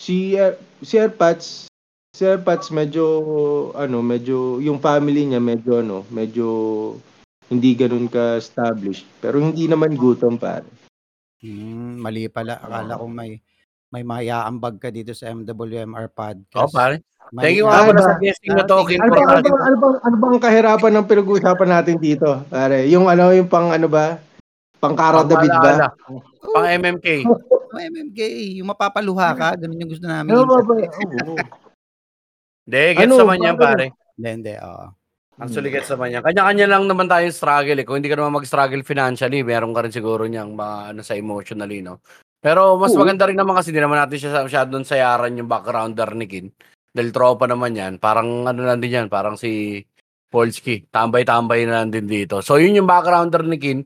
[0.00, 1.66] si Air- si Airpods,
[2.12, 3.04] si Airpods medyo
[3.74, 6.46] ano, medyo yung family niya medyo ano, medyo
[7.46, 10.66] hindi ganun ka established, pero hindi naman gutom pare.
[11.38, 12.58] Hmm, mali pala.
[12.58, 13.38] Akala ko may
[13.94, 16.58] may mayaambag ka dito sa MWMR podcast.
[16.58, 17.06] Oo, pare.
[17.30, 17.70] Mali Thank you na.
[17.70, 18.76] nga pala sa guesting na to.
[18.82, 22.28] Ah, King Ano bang, ano bang, ano bang, ano bang kahirapan ng pinag-uusapan natin dito?
[22.50, 24.18] Pare, yung ano, yung pang ano ba?
[24.80, 25.88] Pang Kara David ba?
[25.96, 26.20] Pang
[26.52, 27.08] Pang MMK.
[27.76, 28.20] Oh, MMK,
[28.56, 30.32] yung mapapaluha ka, ganun yung gusto namin.
[30.32, 30.74] Ano ba ba?
[30.80, 31.34] Oo.
[32.66, 33.86] Hindi, gets Ano, naman yan, pare?
[34.16, 34.86] Hindi, hindi, oo.
[35.36, 36.22] Actually, gets naman yan.
[36.24, 37.84] Kanya-kanya lang naman tayong struggle eh.
[37.84, 41.84] Kung hindi ka naman mag-struggle financially, meron ka rin siguro niyang mga ano sa emotionally,
[41.84, 42.00] no?
[42.40, 43.04] Pero mas Oo.
[43.04, 46.46] maganda rin naman kasi hindi naman natin siya masyadong sayaran yung backgrounder ni Kin.
[46.88, 48.00] Dahil tropa naman yan.
[48.00, 49.82] Parang ano lang din yan, parang si
[50.32, 50.88] Polski.
[50.88, 52.40] Tambay-tambay na lang din dito.
[52.40, 53.84] So yun yung backgrounder ni Kin.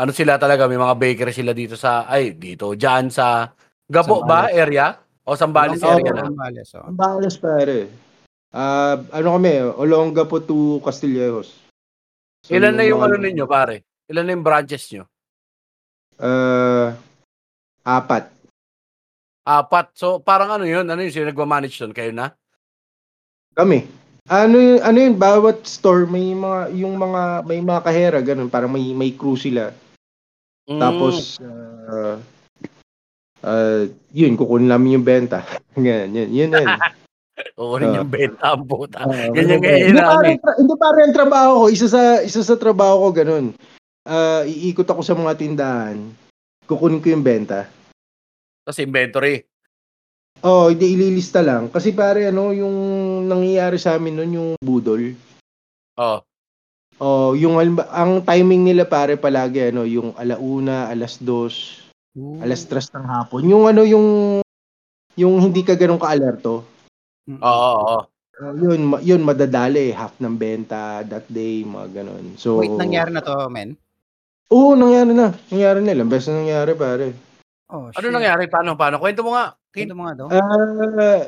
[0.00, 3.52] Ano sila talaga, may mga bakery sila dito sa, ay, dito, dyan sa
[3.84, 4.56] Gabo ba Sambales.
[4.56, 4.86] area?
[5.28, 5.92] O Sambales Oo.
[5.92, 6.24] area na?
[6.24, 6.86] Sambales, oo.
[6.88, 7.78] Ang balas pare.
[8.48, 11.52] Ah, ano kami, Olonga po to Castillejos.
[12.48, 13.84] So, Ilan na yung ano ninyo, pare?
[14.08, 15.04] Ilan na yung branches nyo?
[16.16, 16.96] Ah,
[17.84, 18.32] apat.
[19.44, 19.86] Apat.
[19.92, 20.88] So, parang ano yun?
[20.88, 21.12] Ano yun?
[21.12, 21.92] Sino nagmamanage doon?
[21.92, 22.32] Kayo na?
[23.52, 23.84] Kami.
[24.30, 28.70] Ano yun, ano yun, bawat store may mga yung mga may mga kahera ganun, parang
[28.70, 29.74] may may crew sila.
[30.70, 30.78] Mm.
[30.78, 31.42] Tapos
[31.90, 32.16] ah
[33.42, 33.82] ah,
[34.14, 35.42] yun kukunin namin yung benta.
[35.74, 36.68] Ganyan, yun, yun, yun.
[37.58, 37.96] Kukunin Ah.
[37.98, 39.00] yung benta ang puta.
[39.00, 43.08] Ah, Ganyan ngayon Hindi tra- hindi parang yung trabaho ko, isa sa isa sa trabaho
[43.08, 43.46] ko ganun.
[44.04, 45.98] Ah, iikot ako sa mga tindahan.
[46.64, 47.66] Kukunin ko yung benta.
[48.62, 49.42] Tapos inventory.
[50.40, 52.72] Oh, hindi ililista lang kasi pare ano yung
[53.26, 55.12] nangyayari sa amin noon yung budol.
[55.98, 56.22] Oh.
[57.00, 57.56] Oh, yung
[57.88, 61.80] ang timing nila pare palagi ano, yung alauna, alas dos,
[62.12, 62.36] Ooh.
[62.44, 63.48] alas tres ng hapon.
[63.48, 64.06] Yung ano yung
[65.16, 66.60] yung hindi ka ganun ka-alerto.
[67.24, 68.00] Oo, oo, oo.
[68.40, 72.36] Uh, yun, ma- yun madadali half ng benta that day, mga ganun.
[72.40, 73.76] So Wait, nangyari na to, men?
[74.52, 75.32] Oo, nangyari na.
[75.52, 75.92] Nangyari na.
[75.92, 77.12] Ilang beses na nangyari, pare.
[77.68, 78.48] Oh, Ano nangyari?
[78.48, 78.74] Paano?
[78.80, 78.96] Paano?
[79.00, 79.54] Kwento mo nga.
[79.76, 80.26] Ito mga daw.
[80.32, 81.22] Ah,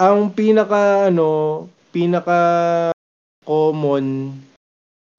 [0.00, 2.38] ang pinaka ano, pinaka
[3.46, 4.34] common.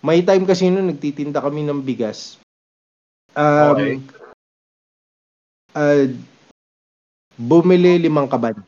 [0.05, 2.37] May time kasi noon nagtitinda kami ng bigas.
[3.33, 3.93] Um, Okay.
[5.73, 6.05] ah,
[7.41, 8.61] bumili limang kaban.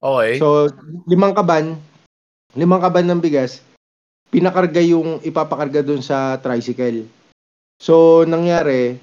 [0.00, 0.40] Okay.
[0.40, 0.72] So,
[1.04, 1.76] limang kaban,
[2.56, 3.60] limang kaban ng bigas,
[4.32, 7.04] pinakarga yung ipapakarga doon sa tricycle.
[7.76, 8.96] So, nangyari,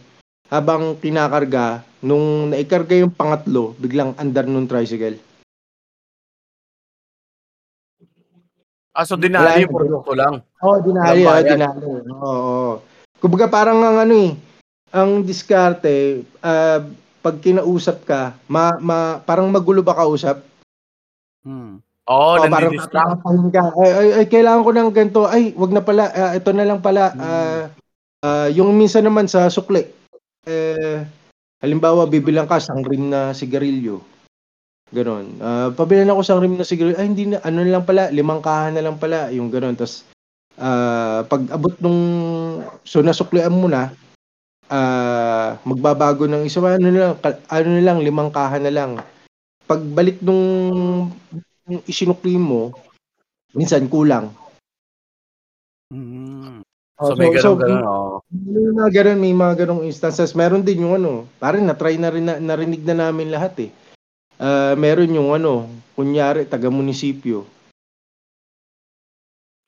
[0.49, 5.21] habang kinakarga, nung naikarga yung pangatlo, biglang andar nung tricycle.
[8.95, 10.43] Ah, so dinali yung produkto lang.
[10.61, 11.85] Oo, oh, dinali, oh, dinali.
[12.11, 12.73] Oo, oo.
[13.21, 14.31] Kumbaga parang ang ano eh,
[14.91, 16.83] ang diskarte, ah,
[17.21, 20.41] pag kinausap ka, ma, ma, parang magulo ba kausap?
[21.45, 21.77] Hmm.
[22.09, 22.73] Oo, Oo, parang
[23.53, 23.63] ka.
[23.77, 25.21] Ay, ay, ay, kailangan ko ng ganito.
[25.29, 26.09] Ay, wag na pala.
[26.11, 27.13] Ah, ito na lang pala.
[27.13, 27.21] Hmm.
[27.21, 27.63] Ah,
[28.25, 29.85] ah, yung minsan naman sa sukli.
[30.49, 31.05] Eh,
[31.61, 34.01] halimbawa, bibilang ka sang rim na sigarilyo.
[34.91, 35.39] Ganon.
[35.39, 36.99] Ah, pabilan ako sang rim na sigarilyo.
[36.99, 37.39] Ay, hindi na.
[37.47, 38.11] Ano na lang pala.
[38.11, 39.31] Limang kahan na lang pala.
[39.31, 39.75] Yung ganon.
[39.75, 40.03] Tapos,
[40.59, 41.99] ah, pag abot nung...
[42.83, 43.95] So, nasuklian mo na.
[44.67, 46.59] ah, magbabago ng isa.
[46.59, 47.13] Ano na lang.
[47.47, 47.97] Ano na lang.
[48.03, 48.99] Limang kahan na lang.
[49.63, 50.43] Pagbalik nung
[51.71, 52.75] yung isinukli mo,
[53.55, 54.27] minsan kulang.
[55.91, 56.59] Hmm.
[57.01, 58.15] So, may ganun, ganun, oo.
[58.29, 60.37] May mga ganun, may mga ganung instances.
[60.37, 63.69] Meron din yung ano, parang na-try na rin, na, narinig na namin lahat eh.
[64.41, 67.45] Ah, meron yung ano, kunyari, taga-munisipyo.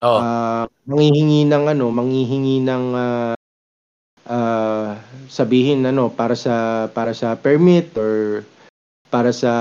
[0.01, 0.17] Oo.
[0.17, 3.33] Ah, manghihingi ng ano, manghihingi ng ah,
[4.25, 4.97] ah,
[5.29, 8.41] sabihin ano para sa para sa permit or
[9.13, 9.51] para sa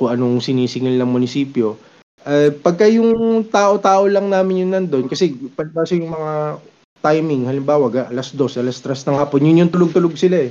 [0.00, 1.76] kung anong sinisingil ng munisipyo.
[2.24, 6.56] Eh, pagka yung tao-tao lang namin yun nandun, kasi palibasa yung mga
[7.04, 10.50] timing, halimbawa, alas 2, alas 3 ng hapon, yun yung tulog-tulog sila eh.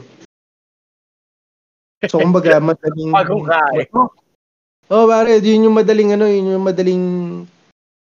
[2.08, 3.12] So, kumbaga, madaling...
[3.12, 3.88] Bagong kain.
[4.92, 7.06] Oh, pare, yun yung madaling ano, yun yung madaling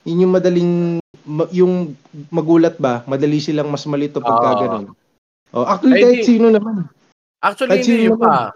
[0.06, 0.72] yun yung madaling
[1.26, 1.98] ma- yung
[2.30, 4.60] magulat ba, madali silang mas malito pagka Oo.
[4.62, 4.84] ganun.
[5.50, 6.86] Oh, actually Ay, kahit di- sino naman.
[7.42, 8.54] Actually, Kahit sino yung pa.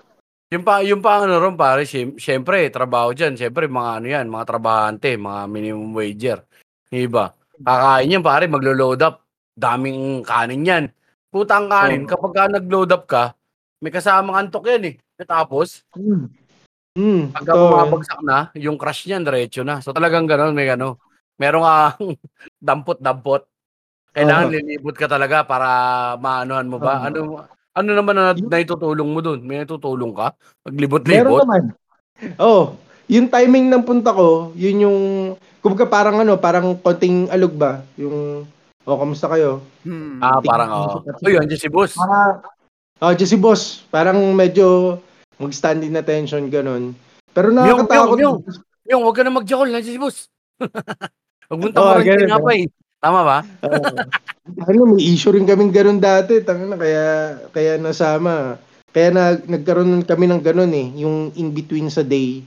[0.50, 3.38] Yung pa, yung pa ano ron, pare, syem- syempre, trabaho dyan.
[3.38, 6.42] Syempre, mga ano yan, mga trabahante, mga minimum wager.
[6.90, 7.34] Iba.
[7.62, 9.22] Kakain yan, pare, maglo-load up.
[9.54, 10.84] Daming kanin yan.
[11.30, 12.10] Putang kanin, Oo.
[12.10, 13.34] kapag ka nag-load up ka,
[13.78, 14.94] may kasamang antok yan eh.
[15.24, 16.28] Tapos, Mm.
[16.98, 17.62] Mm, pagka yan.
[17.70, 19.78] bumabagsak na, yung crush niyan, diretso na.
[19.78, 20.98] So talagang gano'n, may ano.
[21.38, 21.94] Meron kang
[22.66, 23.46] dampot-dampot.
[24.10, 24.54] Kailangan Oo.
[24.58, 25.68] lilibot ka talaga para
[26.18, 26.98] maanuhan mo ba?
[26.98, 27.06] Oo.
[27.06, 27.20] Ano
[27.70, 29.38] ano naman na naitutulong mo doon?
[29.46, 30.34] May natutulong ka?
[30.34, 31.40] Meron Maglibot-libot?
[31.46, 31.62] naman.
[32.36, 32.74] Oh,
[33.06, 34.98] yung timing ng punta ko, yun yung
[35.62, 37.86] kumbaga parang ano, parang konting alog ba?
[37.94, 38.44] Yung
[38.82, 39.62] oh, kamusta kayo?
[39.86, 40.18] Hmm.
[40.18, 40.70] Ah, parang.
[40.74, 41.22] Oh.
[41.22, 41.94] Uy, andiyan si boss.
[41.96, 42.42] Ah,
[42.98, 44.98] oh, si boss, parang medyo
[45.40, 46.92] mag-standing attention ganun.
[47.32, 48.20] Pero nakakatakot.
[48.20, 48.38] yung,
[48.90, 50.28] Yung, huwag ka na mag-jackal, nandiyan si boss.
[51.50, 52.60] Huwag mong tamaran ganun, tinapay.
[53.00, 53.38] Tama ba?
[53.64, 56.38] Ah, ano, may issue rin kaming ganun dati.
[56.44, 57.06] Tangina, kaya,
[57.50, 58.60] kaya nasama.
[58.92, 60.86] Kaya na, nagkaroon kami ng ganun eh.
[61.00, 62.44] Yung in-between sa day.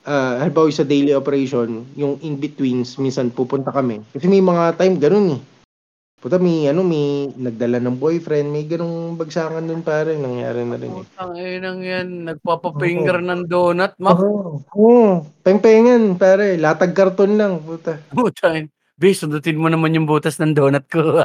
[0.00, 4.00] Ah, halimbawa sa daily operation, yung in-betweens, minsan pupunta kami.
[4.16, 5.40] Kasi may mga time ganun eh.
[6.20, 10.92] Puta, may, ano, may nagdala ng boyfriend, may ganung bagsakan dun pare, nangyari na rin
[11.00, 11.04] eh.
[11.08, 14.12] Putang inang yan, nagpapapinger ng donut, ma.
[14.12, 16.60] Oo, oh, peng-pengan, pare.
[16.60, 17.96] Latag karton lang, puta.
[18.12, 18.68] Putain.
[19.00, 21.24] Be, sundutin mo naman yung butas ng donut ko.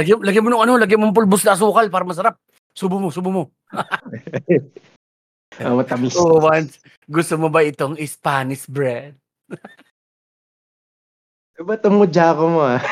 [0.00, 2.40] lagyan, lagyan mo ng ano, lagyan mo ng pulbos na asukal para masarap.
[2.72, 3.52] Subo mo, subo mo.
[5.58, 6.14] Ah, matamis.
[6.14, 6.78] So, once,
[7.10, 9.18] gusto mo ba itong Spanish bread?
[11.58, 12.82] Ba't mudya ko mo ah?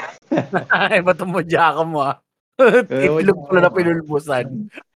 [0.74, 2.18] Ay, ba't mo ka mo ah?
[2.58, 3.76] Eh, Itlog pala na ako.
[3.78, 4.46] pinulbusan.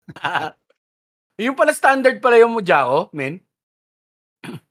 [1.45, 3.45] yung pala standard pala yung mudya ko, men.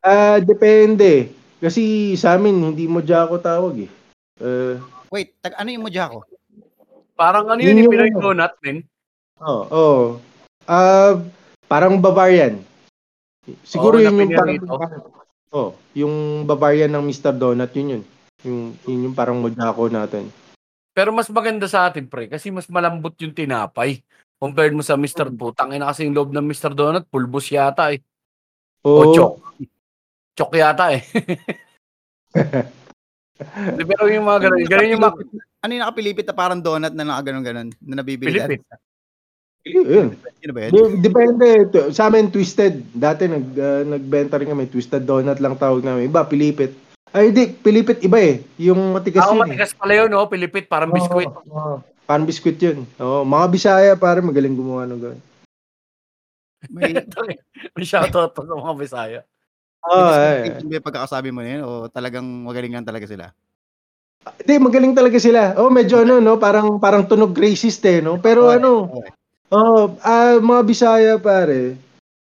[0.02, 1.30] Ah, depende.
[1.62, 3.92] Kasi sa amin, hindi mo ako tawag eh.
[4.42, 4.82] Uh,
[5.14, 6.26] Wait, tag ano yung mudya ko?
[7.14, 8.22] Parang ano Yun yun, yung Pinoy ano.
[8.22, 8.78] donut, men.
[9.42, 10.02] oh, oh.
[10.66, 11.22] Ah,
[11.70, 12.58] parang Bavarian.
[13.46, 14.58] Oo, Siguro na yun yung parang.
[15.54, 16.16] Oh, yung
[16.50, 17.32] Bavarian ng Mr.
[17.32, 18.04] Donut, yun yun.
[18.46, 20.30] Yung, yun yung parang mudako natin.
[20.94, 24.02] Pero mas maganda sa atin, pre, kasi mas malambot yung tinapay.
[24.38, 25.34] Compared mo sa Mr.
[25.34, 26.74] Putang ina kasi yung loob ng Mr.
[26.74, 28.02] Donut, pulbos yata eh.
[28.86, 29.34] O Oh, chok.
[30.38, 31.02] Chok yata eh.
[33.74, 35.16] Di, Pero yung mga ganun, ganun yung mga
[35.58, 38.62] Ano yung nakapilipit na parang donut na nakaganon-ganon na nabibili Pilipit.
[39.66, 40.14] yun.
[40.40, 40.72] Yun ba yun?
[40.72, 41.48] De- depende.
[41.74, 42.86] To- Sa amin, twisted.
[42.94, 44.70] Dati, nag, ah, nagbenta rin kami.
[44.70, 46.08] Twisted donut lang tawag namin.
[46.08, 46.78] Iba, pilipit.
[47.16, 47.50] Ay, di.
[47.50, 48.44] Pilipit iba eh.
[48.60, 49.44] Yung matigas Ako yun eh.
[49.48, 50.28] matigas pala yun, no?
[50.28, 51.32] Pilipit, parang biskwit.
[51.32, 51.76] Oo, oo.
[52.08, 52.88] Parang biskwit yun.
[53.00, 55.22] Oo, mga Bisaya, pare, magaling gumawa ng gano'n.
[56.72, 56.96] May,
[57.76, 59.20] May shoutout pa sa mga Bisaya.
[59.88, 60.16] Oo, May eh.
[60.16, 63.32] discrimination ba yung pagkakasabi mo na yun o talagang magaling lang talaga sila?
[64.44, 65.56] Hindi, magaling talaga sila.
[65.56, 66.36] Oh, medyo ano, no?
[66.36, 68.20] Parang, parang tunog racist eh, no?
[68.20, 69.10] Pero Okay, ano, okay.
[69.56, 71.80] oh, ah, mga Bisaya pare,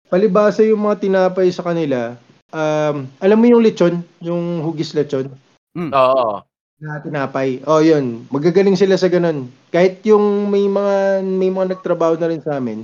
[0.10, 2.18] palibasa yung mga tinapay sa kanila.
[2.52, 5.32] Um, alam mo yung lechon, yung hugis lechon
[5.76, 6.44] Oo.
[6.84, 7.64] na tinapay.
[7.64, 8.28] Oh, yun.
[8.28, 9.48] Magagaling sila sa ganun.
[9.72, 12.84] Kahit yung may mga may mga nagtrabaho na rin sa amin.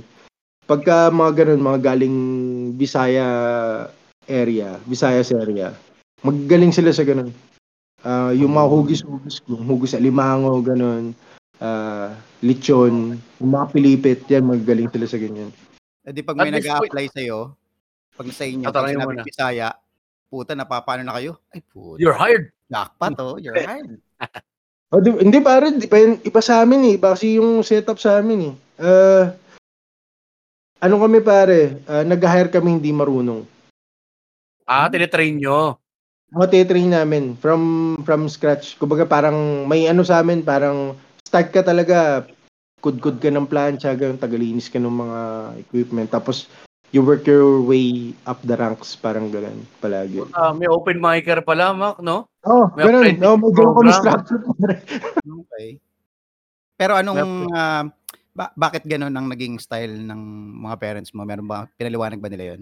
[0.64, 2.16] Pagka mga ganun, mga galing
[2.76, 3.26] Bisaya
[4.28, 5.72] area, Visayas area.
[6.20, 7.32] Magagaling sila sa ganun.
[8.04, 11.16] Ah, yung mga hugis-hugis, yung hugis alimango, ganun.
[11.58, 15.50] Ah, lechon, yung mga pilipit, yan magagaling sila sa ganyan.
[16.06, 17.57] Eh di pag may nag-a-apply sa'yo,
[18.18, 19.22] pag sa inyo, pag sinabi na.
[19.22, 19.66] Bisaya,
[20.26, 21.38] puta, napapano na kayo?
[21.54, 22.02] Ay, puta.
[22.02, 22.50] You're hired.
[22.66, 23.38] Jackpot, oh.
[23.38, 24.02] You're hired.
[24.88, 25.84] Oh, di, hindi pare, di
[26.24, 26.96] iba sa amin eh.
[26.96, 28.54] Iba kasi yung setup sa amin eh.
[28.80, 29.36] Ah,
[30.80, 33.44] ano kami pare, Ah, nag-hire kami hindi marunong.
[34.64, 35.76] Ah, tinitrain nyo.
[36.32, 37.60] Mga train namin from
[38.04, 38.80] from scratch.
[38.80, 42.28] Kumbaga parang may ano sa amin, parang start ka talaga,
[42.84, 45.20] kudkud ka ng plancha, ganun, tagalinis ka ng mga
[45.68, 46.08] equipment.
[46.12, 46.48] Tapos
[46.90, 50.24] you work your way up the ranks, parang ganun palagi.
[50.32, 52.28] Ah, may open micer pala, Mac, no?
[52.48, 53.04] Oh, May ganun.
[53.20, 54.40] Oh, may ganun kami structure.
[55.44, 55.76] Okay.
[56.78, 57.84] Pero anong, ah,
[58.32, 60.20] ba- bakit ganun ang naging style ng
[60.64, 61.26] mga parents mo?
[61.26, 62.60] Meron ba, pinaliwanag ba nila yun?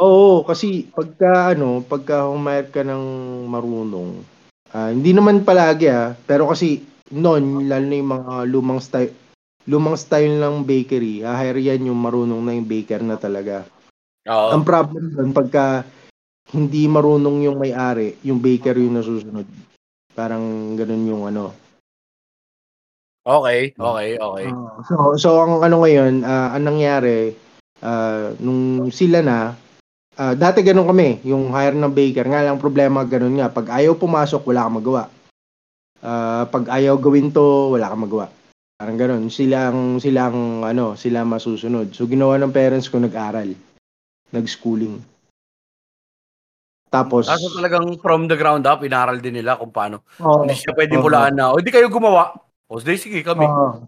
[0.00, 3.04] Oo, kasi pagka ano, pagka humayar ka ng
[3.46, 4.24] marunong,
[4.72, 6.82] ah, hindi naman palagi ah, pero kasi
[7.12, 9.14] noon, lalo na yung mga lumang style,
[9.66, 13.66] lumang style ng bakery, hire yan yung marunong na yung baker na talaga.
[14.26, 14.48] Oo.
[14.54, 15.82] Ang problem doon, pagka
[16.54, 19.46] hindi marunong yung may-ari, yung baker yung nasusunod.
[20.14, 21.50] Parang ganun yung ano.
[23.26, 24.46] Okay, okay, okay.
[24.54, 24.86] Oo.
[24.86, 27.34] so, so ang ano ngayon, ah, ang nangyari,
[27.82, 29.58] ah, nung sila na,
[30.14, 33.98] ah, dati ganun kami, yung hire ng baker, nga lang problema ganun nga, pag ayaw
[33.98, 35.02] pumasok, wala kang magawa.
[35.98, 38.30] Ah, pag ayaw gawin to, wala kang magawa.
[38.76, 41.96] Parang ganun, silang, silang, ano, sila masusunod.
[41.96, 43.56] So, ginawa ng parents ko, nag-aral.
[44.36, 45.00] Nag-schooling.
[46.92, 50.04] Tapos, Ah, so talagang from the ground up, inaral din nila kung paano.
[50.20, 50.44] Oo.
[50.44, 51.08] Hindi siya pwedeng Oo.
[51.08, 52.36] hulaan na, o hindi kayo gumawa.
[52.68, 53.48] O di, sige kami.
[53.48, 53.80] Oo.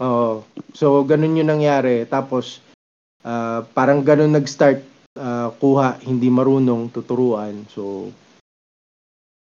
[0.00, 0.32] Oo.
[0.72, 2.08] So, ganun yung nangyari.
[2.08, 2.64] Tapos,
[3.20, 4.88] ah, parang ganun nag-start.
[5.20, 7.66] ah, kuha, hindi marunong, tuturuan.
[7.68, 8.08] So,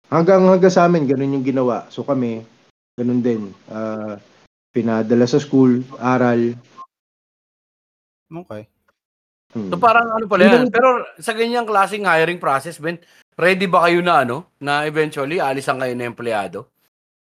[0.07, 1.88] hanggang hanggang sa amin, ganun yung ginawa.
[1.90, 2.46] So, kami,
[2.94, 3.50] ganun din.
[3.66, 4.20] Ah,
[4.75, 6.59] pinadala sa school, aral.
[8.27, 8.67] Okay.
[9.55, 9.71] Hmm.
[9.71, 10.67] So parang ano pala yan.
[10.67, 12.99] Pero sa ganyang klaseng hiring process, Ben,
[13.39, 16.67] ready ba kayo na ano, na eventually alisan kayo na empleyado?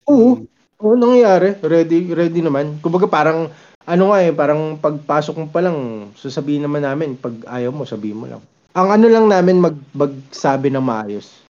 [0.08, 0.48] Oo.
[0.80, 1.60] Oo, nangyayari.
[1.60, 2.80] Ready, ready naman.
[2.80, 3.52] Kumbaga parang,
[3.84, 8.20] ano nga eh, parang pagpasok mo pa lang, sasabihin naman namin, pag ayaw mo, sabihin
[8.20, 8.44] mo lang.
[8.76, 11.48] Ang ano lang namin, mag, magsabi ng maayos.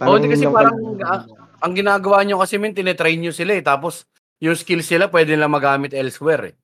[0.00, 1.20] Oo, di kasi ang parang, kailangan.
[1.60, 3.60] Ang ginagawa nyo kasi, men, tinetrain nyo sila eh.
[3.60, 4.08] Tapos,
[4.42, 6.54] yung skills sila pwede nila magamit elsewhere eh.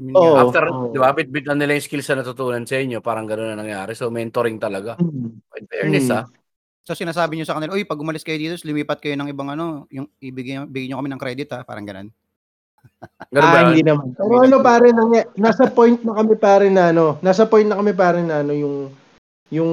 [0.00, 0.96] Oo, After, oo.
[0.96, 3.92] di ba, bit-bit na nila yung skills na natutunan sa inyo, parang gano'n na nangyari.
[3.92, 4.96] So, mentoring talaga.
[4.96, 5.36] Hmm.
[5.60, 6.24] In fairness, Hmm.
[6.24, 6.26] ah.
[6.90, 9.86] So sinasabi niyo sa kanila, uy, pag umalis kayo dito, lumipat kayo ng ibang ano,
[9.92, 12.08] yung ibigay, bigyan niyo kami ng credit ha, parang ganun.
[13.30, 14.06] Ganun ba ah, hindi naman.
[14.16, 17.92] Pero ano pare, nangy- nasa point na kami pare na ano, nasa point na kami
[17.94, 18.76] pare na ano, yung,
[19.52, 19.72] yung,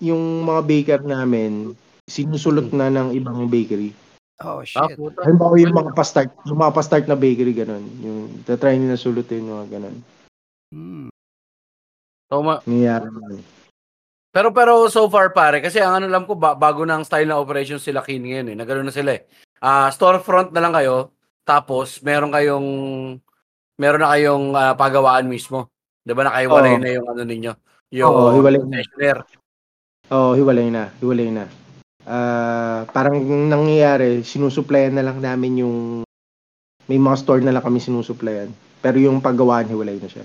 [0.00, 1.76] yung mga baker namin,
[2.08, 3.92] sinusulot na ng ibang bakery.
[4.38, 4.94] Oh, Ah, shit.
[4.94, 5.26] puta.
[5.26, 7.82] Halimbawa yung mga pa-start, yung mga pa-start na bakery, ganun.
[7.98, 9.96] Yung tatry nila sulutin, mga ganun.
[10.70, 11.10] Hmm.
[12.30, 13.42] So, ma- Nangyayari naman.
[14.28, 17.26] Pero pero so far pare kasi ang ano alam ko ba, bago na ang style
[17.26, 18.56] na operation sila kin ngayon eh.
[18.60, 19.24] Na gano'n na sila eh.
[19.58, 21.10] Ah, storefront na lang kayo
[21.48, 22.68] tapos meron kayong
[23.80, 25.72] meron na kayong ah, pagawaan mismo.
[26.04, 26.82] 'Di ba nakaiwalay Oo.
[26.84, 27.52] na yung ano ninyo?
[27.96, 28.78] Yung Oo, hiwalay na.
[30.12, 30.92] Oo, hiwalay na.
[31.00, 31.44] Hiwalay na.
[32.08, 35.76] Ah, parang nangyayari, sinusuplayan na lang namin yung
[36.88, 38.48] may mga store na lang kami sinusuplayan.
[38.80, 40.24] Pero yung paggawaan, hiwalay na siya.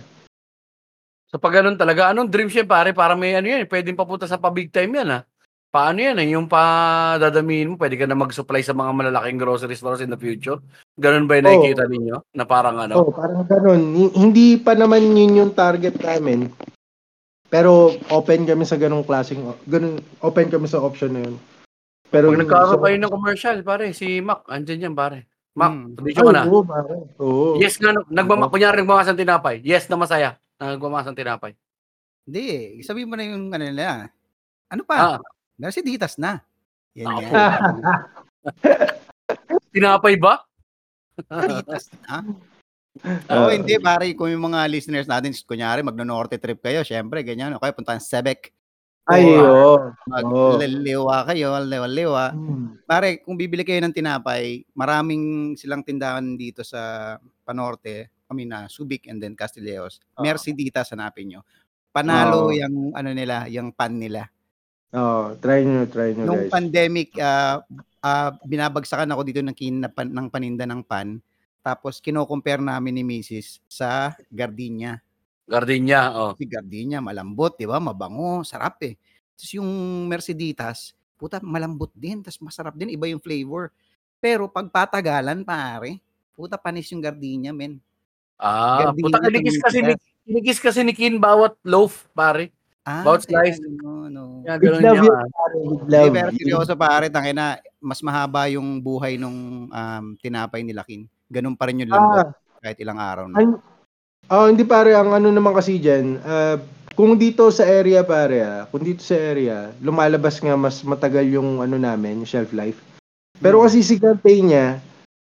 [1.27, 2.95] So pag ganun talaga, anong dream siya pare?
[2.95, 5.23] Para may ano yan, pwedeng papunta sa pa big time yan ah.
[5.73, 6.37] Paano yan eh?
[6.37, 10.21] Yung pa dadamihin mo, pwede ka na mag-supply sa mga malalaking grocery stores in the
[10.21, 10.61] future.
[10.95, 11.51] Ganun ba yung Oo.
[11.51, 12.17] nakikita ninyo?
[12.37, 12.93] Na parang ano?
[13.01, 13.81] Oh, parang ganun.
[13.97, 16.47] Hi- Hindi pa naman yun yung target namin.
[17.49, 21.35] Pero open kami sa ganung klaseng ganun open kami sa option na yun.
[22.13, 25.25] Pero Pag yung- nagkaroon kayo ng commercial, pare, si Mac, andyan yan, pare.
[25.53, 25.97] Mac, Hmm.
[25.97, 26.13] mm.
[26.13, 26.41] ka na.
[26.45, 26.93] Oo, pare.
[27.17, 27.57] Oo.
[27.57, 29.57] Yes nga, no, nagmama, kunyari nagmamas ng tinapay.
[29.61, 30.37] Yes na masaya.
[30.55, 31.57] na Nagmamas ng tinapay.
[32.23, 32.43] Hindi,
[32.81, 34.07] sabihin mo na yung ano nila.
[34.69, 35.17] Ano pa?
[35.17, 35.19] Ah,
[35.53, 36.41] Nasa ditas na.
[36.93, 37.31] Yan Ah, yan.
[39.73, 40.45] tinapay ba?
[41.17, 42.21] ditas na.
[43.01, 43.49] Ah.
[43.49, 47.73] Oo, hindi pare, kung yung mga listeners natin, kunyari magno-norte trip kayo, syempre ganyan, okay,
[47.73, 48.53] punta ng Sebek.
[49.03, 49.91] Ay, oo.
[49.91, 50.55] Oo.
[50.55, 52.31] Magliliwa kayo, liwa-liwa.
[52.31, 52.79] Hmm.
[52.87, 59.11] Pare, kung bibili kayo ng tinapay, maraming silang tindahan dito sa Panorte, kami na Subic
[59.11, 59.99] and then Castilleos.
[60.15, 60.23] Oo.
[60.23, 61.41] Mercedita hanapin nyo.
[61.91, 62.55] Panalo Oo.
[62.55, 64.23] yung ano nila, yung pan nila.
[64.95, 66.53] Oo, try nyo, try nyo Nung guys.
[66.53, 67.59] pandemic, ah
[67.99, 71.19] ah, binabagsakan ako dito ng, kin, pan- ng paninda ng pan.
[71.59, 73.59] Tapos kino-compare namin ni Mrs.
[73.67, 75.02] sa Gardenia.
[75.43, 76.31] Gardenia, oh.
[76.39, 77.77] Si Gardenia, malambot, di ba?
[77.77, 78.95] Mabango, sarap eh.
[79.35, 79.69] Tapos yung
[80.07, 83.69] Merceditas, puta, malambot din, tapos masarap din, iba yung flavor.
[84.23, 85.99] Pero pag patagalan, pare,
[86.31, 87.79] puta, panis yung Gardenia, men.
[88.39, 92.49] Ah, Gardenia puta kinikis kasi ni kinikis kasi ni Kin bawat loaf, pare.
[92.83, 93.63] Ah, Bawat slice.
[93.63, 94.23] ano, no.
[94.43, 95.11] Yan, ganun love niya.
[95.15, 95.23] ah.
[95.31, 95.55] pare,
[95.87, 96.11] love.
[96.11, 101.07] pero seryoso pare, tangina, mas mahaba yung buhay nung um, tinapay ni Lakin.
[101.31, 103.39] Ganun pa rin yung lambot Ah, kahit ilang araw na.
[104.29, 106.55] Oh, hindi pare, ang ano naman kasi dyan, ah,
[106.93, 111.59] kung dito sa area pare, ah, kung dito sa area, lumalabas nga mas matagal yung
[111.59, 112.77] ano namin, yung shelf life.
[113.41, 113.65] Pero Hmm.
[113.65, 114.77] kasi si Gardenia,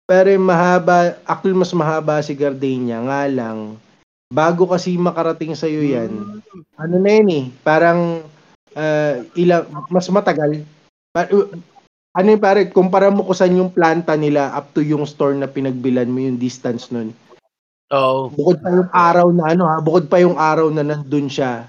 [0.10, 3.78] pare mahaba, actually mas mahaba si Gardenia, nga lang,
[4.30, 6.42] bago kasi makarating sa iyo yan, Hmm.
[6.76, 8.26] ano na yun eh, parang
[8.74, 10.62] ah, ilang, mas matagal.
[11.10, 11.50] Pa- uh,
[12.14, 15.50] ano yung pare, kumpara mo kung saan yung planta nila up to yung store na
[15.50, 17.10] pinagbilan mo yung distance nun.
[17.90, 18.30] Oo.
[18.30, 21.66] Bukod pa yung araw na ano ha, bukod pa yung araw na nandun siya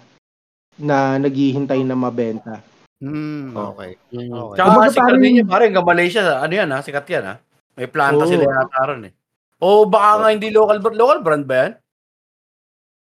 [0.77, 2.61] na naghihintay na mabenta.
[3.01, 3.73] Hmm, Oh.
[3.73, 3.97] okay.
[4.13, 4.29] Mm.
[4.29, 4.57] Okay.
[4.61, 7.35] Tsaka Kumbaga si parang- Gardenia, pare, hanggang Malaysia, ano yan ha, sikat yan ha.
[7.73, 8.29] May planta Oo.
[8.29, 9.13] sila yata ron eh.
[9.57, 11.73] O baka nga hindi local brand, local brand ba yan?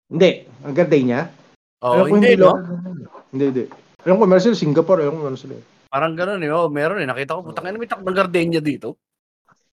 [0.10, 1.22] Hindi, ang ganda niya.
[1.82, 2.54] Oo, hindi, no?
[3.30, 3.64] Hindi, hindi.
[4.06, 5.56] Alam ko, meron sila Singapore, alam ko meron sila.
[5.90, 6.50] Parang ganun eh.
[6.50, 7.06] Oh, meron eh.
[7.06, 8.98] Nakita ko, putang ina, may truck ng Gardenia dito.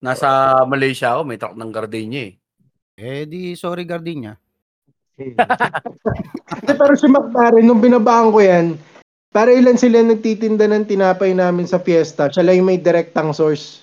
[0.00, 0.28] Nasa
[0.64, 2.32] Malaysia ako, may truck ng Gardenia eh.
[3.00, 4.36] Eh di, sorry Gardenia.
[5.16, 8.76] Hindi, pero si McLaren, nung binabaan ko yan,
[9.32, 13.80] para ilan sila nagtitinda ng tinapay namin sa fiesta, siya lang yung may direktang source.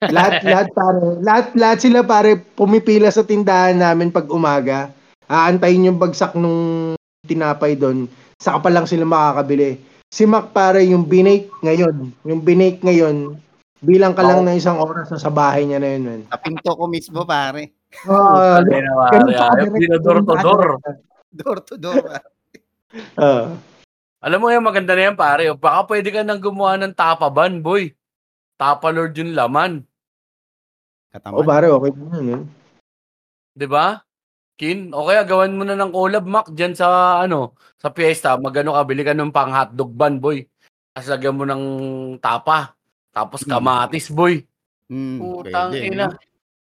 [0.00, 4.88] lahat, lahat pare, lahat, lahat sila pare pumipila sa tindahan namin pag umaga.
[5.28, 6.92] Aantayin yung bagsak nung
[7.28, 8.08] tinapay doon.
[8.40, 9.76] Saka pa lang sila makakabili.
[10.08, 13.36] Si Mac pare yung binake ngayon, yung binake ngayon,
[13.84, 14.46] bilang ka lang Oo.
[14.48, 16.20] ng isang oras na sa bahay niya na yun, man.
[16.32, 17.75] Sa pinto ko mismo, pare.
[18.04, 20.68] Oh, direct- Dinodor to door.
[21.32, 22.04] Door to door.
[23.16, 23.56] Ah.
[24.20, 25.46] Alam mo yan, maganda na yan, pare.
[25.48, 27.92] O, Baka pwede ka nang gumawa ng tapaban, boy.
[28.56, 29.84] Tapa Lord yung laman.
[31.12, 31.36] Kataman.
[31.36, 32.24] oh, pare, okay din yun.
[32.26, 32.42] yun.
[33.52, 34.00] 'Di ba?
[34.56, 38.32] Kin, o kaya gawan mo na ng collab, Mac, dyan sa, ano, sa fiesta.
[38.36, 40.40] Magano ka, bili ka ng pang hotdog ban, boy.
[40.92, 41.64] Tapos lagyan mo ng
[42.16, 42.72] tapa.
[43.12, 43.52] Tapos Hmm.
[43.52, 44.40] kamatis, boy.
[44.88, 46.16] Hmm, Putang ina.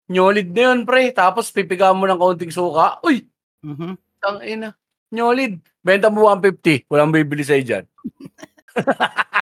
[0.08, 1.12] Nyolid na yun, pre.
[1.12, 2.96] Tapos pipiga mo ng kaunting suka.
[3.04, 3.28] Uy,
[3.60, 3.94] Mhm.
[4.18, 4.72] tang ina.
[5.08, 5.60] Nyolid.
[5.80, 6.84] Benta mo 150.
[6.86, 7.84] Walang bibili sa'yo dyan.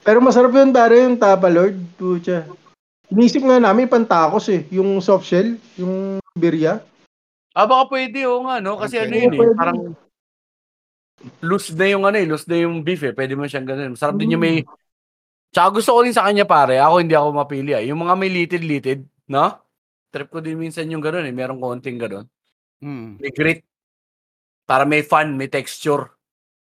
[0.00, 1.76] Pero masarap yun, pare, yung Tapa Lord.
[1.94, 2.48] Pucha.
[3.10, 4.64] Inisip nga namin pantacos eh.
[4.70, 6.80] Yung soft shell, yung birya.
[7.52, 8.78] Ah, baka pwede, oo nga, no?
[8.78, 9.54] Kasi ano Pwede, yun eh, pwede.
[9.58, 9.78] parang
[11.42, 13.12] loose na yung ano eh, loose na yung beef eh.
[13.12, 13.92] Pwede mo siyang ganun.
[13.92, 14.62] Masarap din yung may...
[15.50, 17.82] Tsaka gusto ko din sa kanya pare, ako hindi ako mapili ah.
[17.82, 19.50] Yung mga may litid-litid, no?
[20.10, 22.26] Trip ko din minsan yung ganun eh, merong konting ganun.
[22.78, 23.18] Hmm.
[23.18, 23.60] May grit.
[24.64, 26.14] Para may fun, may texture.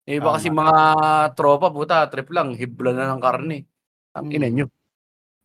[0.10, 0.36] Eh, iba Tama.
[0.42, 0.78] kasi mga
[1.38, 3.70] tropa, puta, trip lang, hibla na ng karne.
[4.18, 4.56] Ang ina Hmm.
[4.58, 4.68] nyo.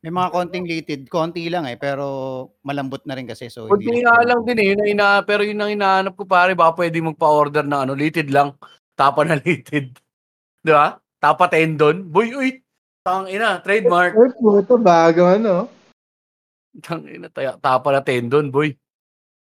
[0.01, 2.05] May mga konting litid, konti lang eh, pero
[2.63, 3.51] malambot na rin kasi.
[3.51, 6.55] So, Kunti nga lang din eh, yun ang ina, pero yun ang inaanap ko pare,
[6.57, 8.55] baka pwede magpa-order ng ano, litid lang.
[8.97, 9.93] Tapa na litid.
[10.65, 10.97] Di ba?
[11.21, 12.07] Tapa tendon.
[12.09, 12.51] Boy, uy,
[13.07, 14.19] tang ina, trademark.
[14.19, 15.71] Ay, puto, bago ano.
[16.83, 18.75] Tang ina, taya, tapa na tendon, boy.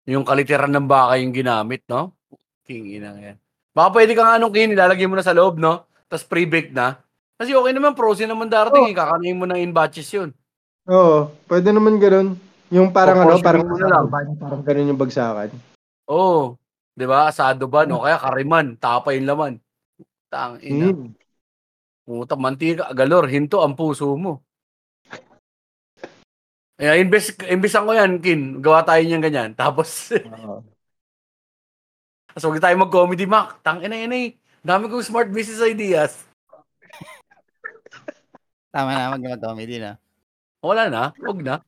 [0.06, 2.14] Yung kaliteran ng baka yung ginamit, no?
[2.62, 3.38] King ina yan.
[3.74, 5.90] Baka pwede ka nga anong kin, ilalagay mo na sa loob, no?
[6.06, 7.02] Tapos pre-bake na.
[7.42, 8.92] Kasi okay naman, frozen naman darating, Oh.
[8.92, 8.98] eh.
[8.98, 10.30] kakanayin mo na in batches yun.
[10.86, 12.38] Oo, pwede naman ganun.
[12.70, 14.06] Yung parang ano, Proportion parang mo na lang.
[14.38, 15.50] parang ganun yung bagsakan.
[16.06, 16.18] Oo.
[16.18, 16.44] Oh,
[16.94, 17.26] di ba?
[17.26, 18.06] Asado ba, no?
[18.06, 19.54] Kaya kariman, tapa yung laman.
[20.30, 20.94] Tang ina.
[20.94, 21.10] Mm.
[22.10, 24.42] Puta, mantika, galor, hinto ang puso mo.
[26.74, 28.42] Kaya imbes, imbesan ko yan, Kin.
[28.66, 29.50] Gawa tayo niyan ganyan.
[29.54, 30.66] Tapos, Oo.
[32.34, 33.62] tapos huwag tayo mag-comedy, Mac.
[33.62, 34.34] Tang ina, ina, eh.
[34.66, 36.26] Dami kong smart business ideas.
[38.74, 40.02] Tama na, mag-comedy na.
[40.66, 41.62] Wala na, huwag na.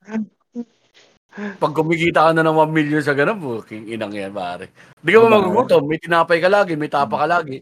[1.62, 4.74] Pag kumikita ka na ng 1 million sa ganun, booking inang yan, pare.
[5.06, 5.38] Di ka Diba?
[5.38, 5.86] magugutom.
[5.86, 7.62] May tinapay ka lagi, may tapa ka lagi.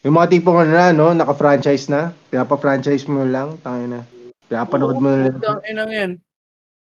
[0.00, 2.16] Yung mga tipong ano na, no, naka-franchise na.
[2.32, 4.02] Pinapa-franchise mo lang, tangin na.
[4.48, 5.36] Pinapanood mo na lang.
[5.44, 6.16] Tang inang yan.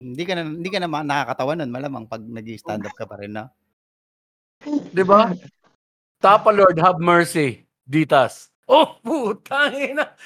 [0.01, 3.37] Hindi ka na, hindi ka na nakakatawa nun, malamang pag nag-stand up ka pa rin,
[3.37, 3.45] no?
[4.89, 5.29] Di ba?
[6.17, 7.69] Tapa Lord, have mercy.
[7.85, 8.49] Ditas.
[8.65, 10.09] Oh, putang ina.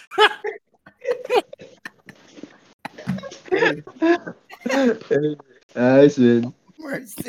[5.76, 6.56] Ayos, man.
[6.80, 7.28] Mercy.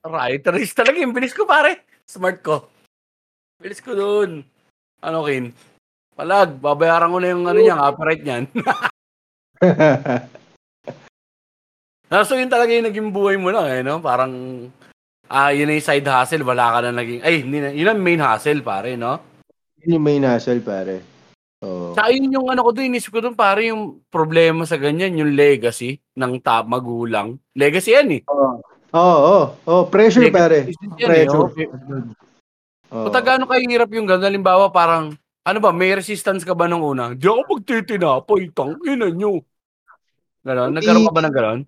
[0.00, 1.84] Writerist talaga yung bilis ko, pare.
[2.08, 2.72] Smart ko.
[3.60, 4.48] Bilis ko dun.
[4.98, 5.54] Ano, Kin?
[6.18, 8.44] Palag, babayaran ko na yung ano niya, copyright niyan.
[12.08, 14.00] Ah, so yun talaga yung naging buhay mo lang, eh, no?
[14.00, 14.32] Parang,
[15.28, 18.96] ah, yun yung side hustle, wala ka na naging, ay, yun ang main hustle, pare,
[18.96, 19.20] no?
[19.84, 21.04] Yun yung main hustle, pare.
[21.60, 21.92] Oo.
[21.92, 25.36] Sa yun yung ano ko doon, inisip ko doon, pare, yung problema sa ganyan, yung
[25.36, 27.36] legacy ng ta magulang.
[27.52, 28.22] Legacy yan, eh.
[28.24, 28.56] Oo,
[28.96, 29.40] oo.
[29.68, 30.64] Oh, pressure, pare.
[30.64, 31.28] Legacy yan, eh.
[31.28, 31.52] Pressure.
[32.88, 33.08] Oh.
[33.08, 35.12] Kung gaano kahirap yung gano'n, halimbawa parang,
[35.44, 37.12] ano ba, may resistance ka ba nung una?
[37.12, 39.44] Di ako magtitinapoy, tangina nyo.
[40.40, 41.60] Ganon, nagkaroon ka ba ng ganon?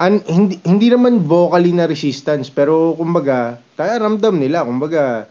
[0.00, 5.28] An, hindi hindi naman vocally na resistance pero kumbaga kaya ramdam nila kumbaga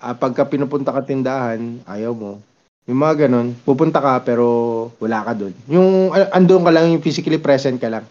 [0.00, 2.40] ah, pagka pinupunta ka tindahan ayaw mo
[2.88, 4.48] yung mga ganon pupunta ka pero
[4.96, 8.08] wala ka doon yung ah, andun ka lang yung physically present ka lang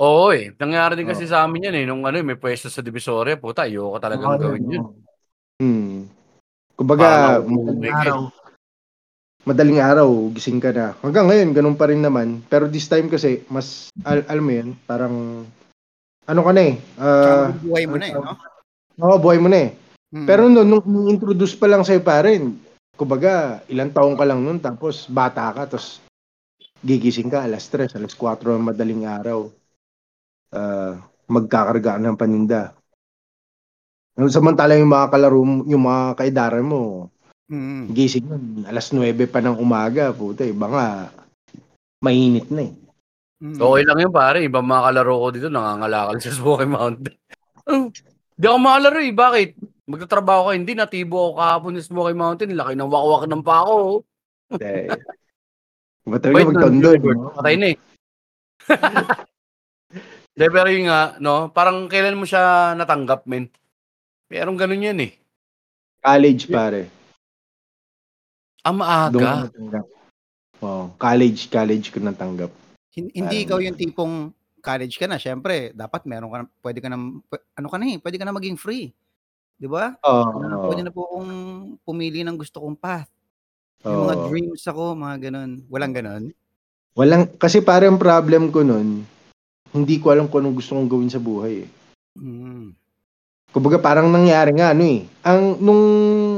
[0.00, 0.54] Oo eh.
[0.56, 1.30] Nangyari din kasi Oo.
[1.32, 1.84] sa amin yan eh.
[1.84, 4.84] Nung ano, eh, may pwesto sa Divisoria, puta, ayoko talagang gawin yun.
[5.60, 5.96] hmm.
[6.72, 8.18] kumbaga Parang madaling araw
[9.42, 13.42] madaling araw gising ka na hanggang ngayon ganun pa rin naman pero this time kasi
[13.50, 15.14] mas al- alam mo yun parang
[16.30, 18.34] ano ka na eh ah, Tsaka buhay mo na eh, no?
[19.00, 19.70] Oo, buhay mo na eh.
[20.12, 20.28] Hmm.
[20.28, 22.60] Pero nung, nung, nung introduce pa lang sa'yo pa rin,
[22.92, 26.04] kumbaga, ilang taong ka lang nun, tapos bata ka, tapos
[26.84, 29.48] gigising ka alas 3, alas 4 ng madaling araw.
[30.52, 31.00] Ah,
[31.32, 32.76] magkakarga ka ng paninda.
[34.28, 37.08] Samantala yung mga kalaro, mo- yung mga kaidaran mo,
[37.48, 37.88] Hmm.
[37.88, 40.86] gising nun, alas 9 pa ng umaga, puta, iba nga,
[42.04, 42.72] mainit na eh.
[43.42, 43.58] Hmm.
[43.58, 44.38] Okay lang yun pare.
[44.44, 47.16] Ibang mga kalaro ko dito, nangangalakal sa Smoky Mountain.
[48.38, 49.12] Di ako makalaro eh.
[49.12, 49.48] Bakit?
[49.82, 50.72] Magtatrabaho ka, hindi.
[50.78, 52.54] Natibo ako kahapon sa Smoky Mountain.
[52.54, 53.74] Laki ng wakwak ng pako.
[53.74, 53.98] oh.
[54.52, 54.94] Dahil,
[56.02, 56.88] Iba talaga magtondo.
[57.34, 57.76] Patay na eh.
[60.32, 61.52] De, pero yun nga, no?
[61.52, 63.52] Parang kailan mo siya natanggap, men?
[64.32, 65.12] Merong ganun yan eh.
[66.00, 66.88] College, pare.
[68.64, 69.12] Ah, Doon maaga.
[69.12, 69.86] ko natanggap.
[70.62, 72.50] Oh, college, college ko natanggap.
[72.94, 74.14] Hin- hindi Parang- ikaw yung tipong
[74.62, 76.96] college ka na, syempre, dapat meron ka na, pwede ka na,
[77.58, 78.88] ano ka na eh, pwede ka na maging free.
[79.58, 79.94] Di ba?
[80.00, 80.40] Oo.
[80.40, 81.30] Na Pwede na po akong
[81.84, 83.10] pumili ng gusto kong path.
[83.84, 84.26] May mga oo.
[84.30, 85.50] dreams ako, mga ganun.
[85.68, 86.24] Walang ganun.
[86.94, 89.02] Walang, kasi parang problem ko nun,
[89.72, 91.68] hindi ko alam kung anong gusto kong gawin sa buhay eh.
[92.20, 92.76] Mm.
[93.52, 95.04] Kumbaga parang nangyari nga ano eh.
[95.24, 95.84] Ang, nung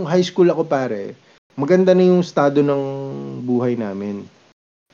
[0.06, 1.14] high school ako pare,
[1.54, 2.82] maganda na yung estado ng
[3.46, 4.26] buhay namin.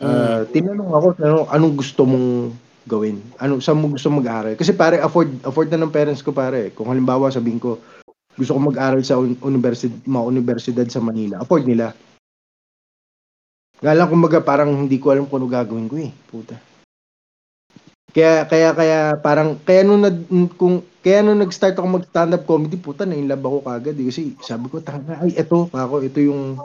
[0.01, 2.57] Ah, tinanong ako, ano, anong gusto mong
[2.89, 3.21] gawin?
[3.37, 4.57] Ano, saan mo gusto mag-aral?
[4.57, 6.73] Kasi pare, afford, afford na ng parents ko pare.
[6.73, 7.77] Kung halimbawa sabihin ko,
[8.37, 11.93] gusto ko mag-aral sa un- universidad, mga universidad sa Manila, afford nila.
[13.81, 16.13] Nga lang, kumbaga, parang hindi ko alam kung ano gagawin ko eh.
[16.29, 16.70] Puta.
[18.11, 20.19] Kaya, kaya, kaya, parang, kaya nung, nag,
[20.59, 23.97] kung, kaya nung nag-start ako mag-stand up comedy, puta, na-inlove ako kagad.
[23.99, 24.07] Eh.
[24.11, 26.59] Kasi sabi ko, tanga, ay, eto, ako, ito yung,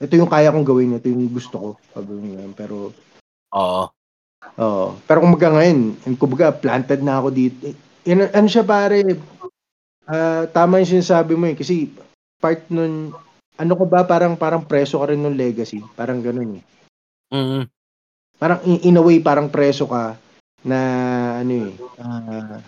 [0.00, 1.68] ito yung kaya kong gawin, ito yung gusto ko.
[1.92, 2.24] Sabi ko.
[2.56, 2.76] Pero,
[3.54, 3.84] Oo.
[4.58, 4.86] Oo.
[5.06, 7.70] Pero kumbaga ngayon, kumbaga planted na ako dito.
[7.70, 9.00] Eh, Yan, ano siya pare,
[10.04, 11.56] ah, tama yung sinasabi mo eh.
[11.56, 11.88] Kasi
[12.36, 13.14] part nun,
[13.54, 15.80] ano ko ba, parang parang preso ka rin ng legacy.
[15.96, 16.64] Parang ganun eh.
[17.32, 17.64] Mm.
[18.36, 20.18] Parang in, in a way, parang preso ka
[20.64, 20.78] na
[21.44, 22.58] ano eh, ah,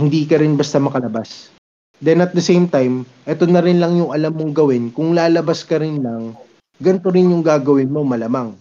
[0.00, 1.52] hindi ka rin basta makalabas.
[2.00, 4.88] Then at the same time, eto na rin lang yung alam mong gawin.
[4.88, 6.32] Kung lalabas ka rin lang,
[6.80, 8.56] ganito rin yung gagawin mo malamang.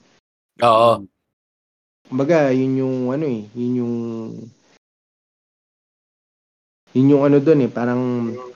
[0.59, 1.07] Oo.
[2.11, 3.95] Kumbaga, yun yung ano eh, yun yung
[6.89, 8.01] yun yung ano doon eh, parang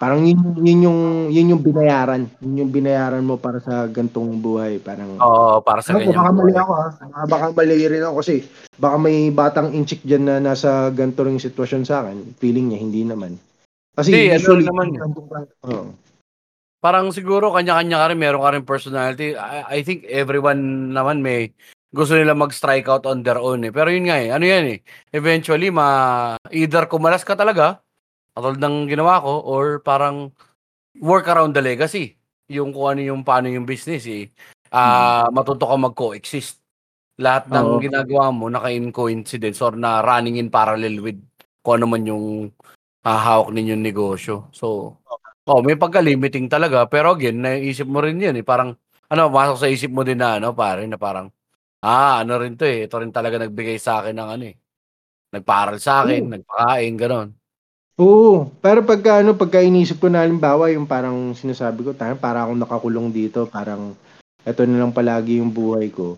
[0.02, 4.82] parang yun, yun yung yun yung binayaran, yun yung binayaran mo para sa gantong buhay,
[4.82, 6.18] parang Oo, para sa Ako, ganyan.
[6.18, 6.88] baka mali ako ha.
[6.98, 8.36] Baka, baka mali rin ako kasi
[8.74, 12.34] baka may batang inchik dyan na nasa ganito ring sitwasyon sa akin.
[12.42, 13.38] Feeling niya, hindi naman.
[13.94, 15.02] Kasi Hindi, ano usually, naman eh.
[15.70, 15.94] Oo.
[16.82, 19.38] Parang siguro kanya-kanya ka rin, meron ka rin personality.
[19.38, 21.54] I, I think everyone naman may
[21.94, 23.70] gusto nila mag-strike out on their own eh.
[23.70, 24.80] Pero yun nga eh, ano yan eh.
[25.14, 27.83] Eventually, ma either kumalas ka talaga,
[28.36, 30.34] katulad ng ginawa ko, or parang
[31.02, 32.18] work around the legacy.
[32.52, 34.30] Yung kung ano yung paano yung business eh.
[34.74, 36.60] Ah, matuto ka mag-coexist.
[37.22, 37.84] Lahat ng Oo.
[37.84, 41.20] ginagawa mo naka-in coincidence or na running in parallel with
[41.66, 42.50] kung ano man yung
[43.06, 44.50] ah, hawak ninyong negosyo.
[44.56, 44.98] So,
[45.48, 46.86] oh, may pagka-limiting talaga.
[46.90, 48.46] Pero again, naisip mo rin yun eh.
[48.48, 48.76] Parang,
[49.12, 51.30] ano, masok sa isip mo din na, ano, pare, na parang,
[51.86, 52.88] ah, ano rin to eh.
[52.90, 54.56] Ito rin talaga nagbigay sa akin ng ano eh.
[55.36, 56.34] Nagparal sa akin, Oo.
[56.40, 57.30] nagpakain, ganon.
[58.02, 62.42] Oo, pero pagka ano, pagka inisip ko na halimbawa yung parang sinasabi ko, tayo para
[62.42, 63.94] akong nakakulong dito, parang
[64.42, 66.18] eto na lang palagi yung buhay ko.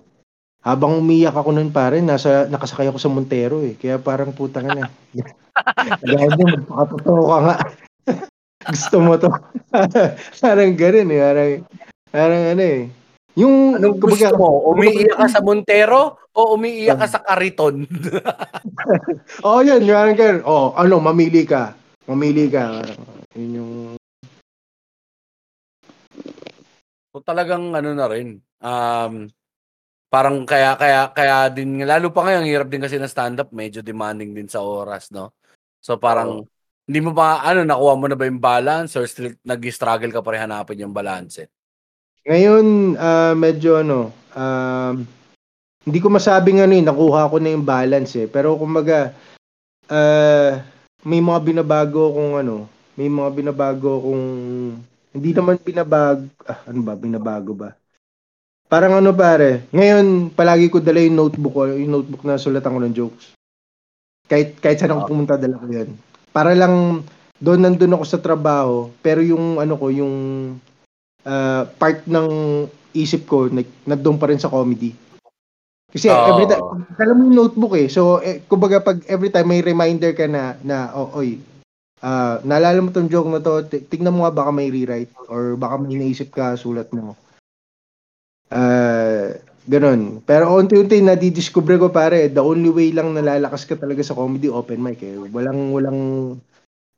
[0.63, 3.76] Habang umiyak ako nun pare, nasa nakasakay ako sa Montero eh.
[3.80, 4.88] Kaya parang putang na.
[6.07, 7.55] Gaya din, magpakatotoo ka nga.
[8.73, 9.30] Gusto mo to.
[10.43, 11.19] parang ganun eh.
[11.21, 11.51] Parang,
[12.11, 12.82] parang ano eh.
[13.36, 14.71] Yung, Anong gusto mo?
[14.71, 17.83] Umiiyak ka sa Montero o umiiyak ka sa Cariton?
[19.45, 19.83] Oh, yan.
[19.83, 20.41] Yung ganun.
[20.47, 21.75] Oh, ano, mamili ka.
[22.07, 22.79] Mamili ka.
[23.36, 23.71] Yun yung...
[27.11, 28.39] So talagang ano na rin.
[28.59, 29.31] Um,
[30.11, 33.79] parang kaya kaya kaya din lalo pa ngayon hirap din kasi ng stand up, medyo
[33.79, 35.31] demanding din sa oras, no.
[35.79, 36.47] So parang oh.
[36.88, 40.29] hindi mo pa ano nakuha mo na ba yung balance or still nag-struggle ka pa
[40.36, 41.39] rin hanapin yung balance?
[41.39, 41.49] Eh?
[42.26, 45.05] Ngayon uh, medyo ano um,
[45.86, 48.26] hindi ko masabing ano eh, nakuha ko na yung balance eh.
[48.26, 49.13] Pero kumbaga
[49.86, 50.57] uh,
[51.05, 52.65] may mga binabago kung ano,
[52.97, 54.23] may mga binabago kung
[55.13, 57.78] hindi naman binabago, ah, ano ba, binabago ba?
[58.65, 62.80] Parang ano pare, ngayon palagi ko dala yung notebook ko, yung notebook na sulatan ko
[62.82, 63.38] ng jokes.
[64.26, 65.93] Kahit kahit saan ako pumunta dala ko 'yan.
[66.34, 67.05] Para lang
[67.38, 70.13] doon nandun ako sa trabaho, pero yung ano ko, yung
[71.26, 72.30] uh, part ng
[72.95, 73.51] isip ko
[73.84, 74.95] nandoon pa rin sa comedy.
[75.91, 76.36] Kasi oh.
[76.36, 76.63] every time,
[76.99, 77.88] dala mo yung notebook eh.
[77.88, 81.39] So, eh, kumbaga pag every time may reminder ka na, na oh, oy,
[82.03, 85.80] uh, naalala mo tong joke na to, tingnan mo nga baka may rewrite or baka
[85.80, 87.15] may naisip ka, sulat mo.
[88.51, 89.39] Uh,
[89.71, 90.19] ganun.
[90.28, 94.84] Pero unti-unti nadidiscover ko pare, the only way lang nalalakas ka talaga sa comedy, open
[94.84, 95.15] mic eh.
[95.15, 95.99] Walang, walang,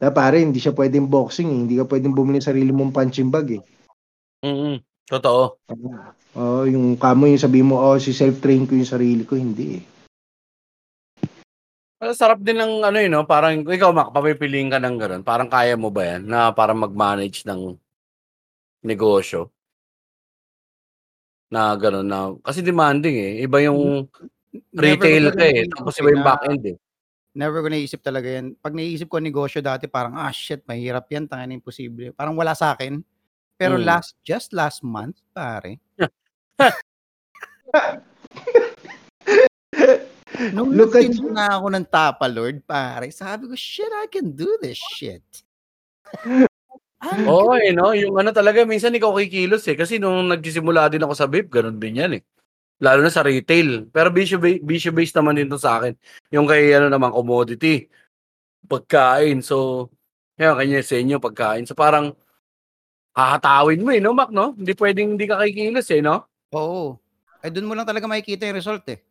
[0.01, 1.59] na pare, hindi siya pwedeng boxing eh.
[1.69, 3.63] Hindi ka pwedeng bumili sarili mong punching bag eh.
[4.47, 4.75] Mm-hmm.
[5.07, 5.43] Totoo.
[6.37, 9.79] Oo, oh, yung kamo yung sabi mo, oh, si self-train ko yung sarili ko, hindi
[9.79, 9.83] eh.
[11.97, 13.25] Well, sarap din ng ano yun, no?
[13.25, 15.23] parang ikaw Mac, papipiliin ka ng gano'n.
[15.25, 17.73] Parang kaya mo ba yan na para mag-manage ng
[18.85, 19.49] negosyo?
[21.49, 23.33] Na gano'n na, kasi demanding eh.
[23.41, 24.05] Iba yung
[24.77, 26.77] retail ka eh, tapos iba yung back end eh.
[27.33, 28.53] Never ko naisip talaga yan.
[28.61, 32.13] Pag naisip ko negosyo dati, parang, ah shit, mahirap yan, tangin imposible.
[32.13, 33.01] Parang wala sa akin.
[33.57, 33.85] Pero hmm.
[33.85, 35.81] last, just last month, pare.
[40.53, 41.33] Nung Look at you.
[41.33, 45.25] na ako ng Tapa Lord, pare, sabi ko, shit, I can do this shit.
[47.29, 47.93] Oo, oh, eh, no?
[47.93, 49.77] Yung ano talaga, minsan ikaw kikilos eh.
[49.77, 52.23] Kasi nung nagsisimula din ako sa vape, ganun din yan eh.
[52.81, 53.89] Lalo na sa retail.
[53.89, 55.93] Pero bisyo, bisyo based naman din to sa akin.
[56.33, 57.89] Yung kay ano naman, commodity.
[58.65, 59.41] Pagkain.
[59.45, 59.89] So,
[60.37, 61.65] yan, kanya sa inyo, pagkain.
[61.65, 62.13] So parang,
[63.17, 64.53] hahatawin mo eh, no, Mac, no?
[64.53, 66.29] Hindi pwedeng hindi ka kikilos eh, no?
[66.53, 67.01] Oo.
[67.41, 69.01] Eh, doon mo lang talaga makikita yung result eh.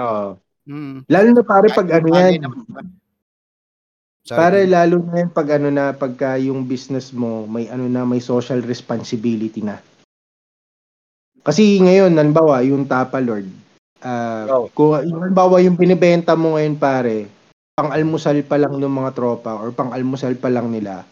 [0.00, 0.40] Oo.
[0.64, 1.04] Mm.
[1.04, 2.40] Lalo na pare pag ano yan.
[4.26, 4.38] Sorry.
[4.40, 8.18] Pare lalo na yan pag ano na pagka yung business mo may ano na may
[8.18, 9.78] social responsibility na.
[11.46, 13.46] Kasi ngayon, nanbawa, yung Tapa Lord,
[14.02, 14.66] uh, oh.
[14.74, 17.30] kung nanbawa yung binibenta mo ngayon pare,
[17.78, 21.06] pang-almusal pa lang ng mga tropa or pang-almusal pa lang nila,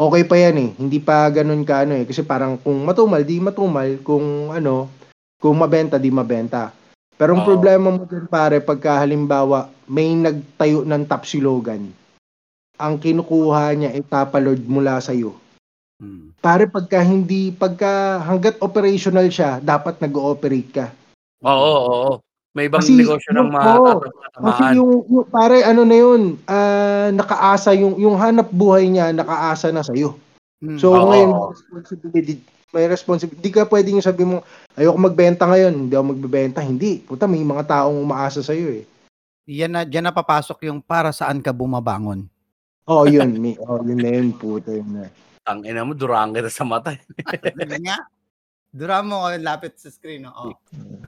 [0.00, 0.70] okay pa yan eh.
[0.80, 2.08] Hindi pa ganun ka ano eh.
[2.08, 4.00] Kasi parang kung matumal, di matumal.
[4.00, 4.88] Kung ano,
[5.36, 6.72] kung mabenta, di mabenta.
[7.20, 7.48] Pero ang oh.
[7.52, 11.92] problema mo dun pare, pagka halimbawa may nagtayo ng tapsilogan,
[12.80, 15.36] ang kinukuha niya ay tapalord mula sa iyo.
[16.00, 16.32] Hmm.
[16.40, 20.86] Pare pagka hindi pagka hangga't operational siya, dapat nag-ooperate ka.
[21.44, 22.12] Oo, oo, oo.
[22.50, 24.02] May ibang kasi, negosyo ng mga oh,
[24.42, 29.70] Kasi yung, yung pare ano na yun, uh, nakaasa yung yung hanap buhay niya nakaasa
[29.70, 30.18] na sa iyo.
[30.58, 30.74] Hmm.
[30.74, 33.38] So oh, ngayon responsibility may responsibility.
[33.42, 34.46] Hindi ka pwedeng sabi mo,
[34.78, 36.62] ayoko magbenta ngayon, hindi ako magbebenta.
[36.62, 37.02] Hindi.
[37.02, 38.84] Puta, may mga taong umaasa sa iyo eh.
[39.50, 42.30] Yan na, diyan na papasok yung para saan ka bumabangon.
[42.86, 43.34] Oh, yun.
[43.42, 44.70] May, oh, yun na yun, puta.
[44.70, 45.10] Yun na.
[45.50, 46.94] Ang ina mo, durang kita sa mata.
[47.86, 47.98] nga.
[48.70, 50.30] Durang mo ko lapit sa screen.
[50.30, 50.54] Oh.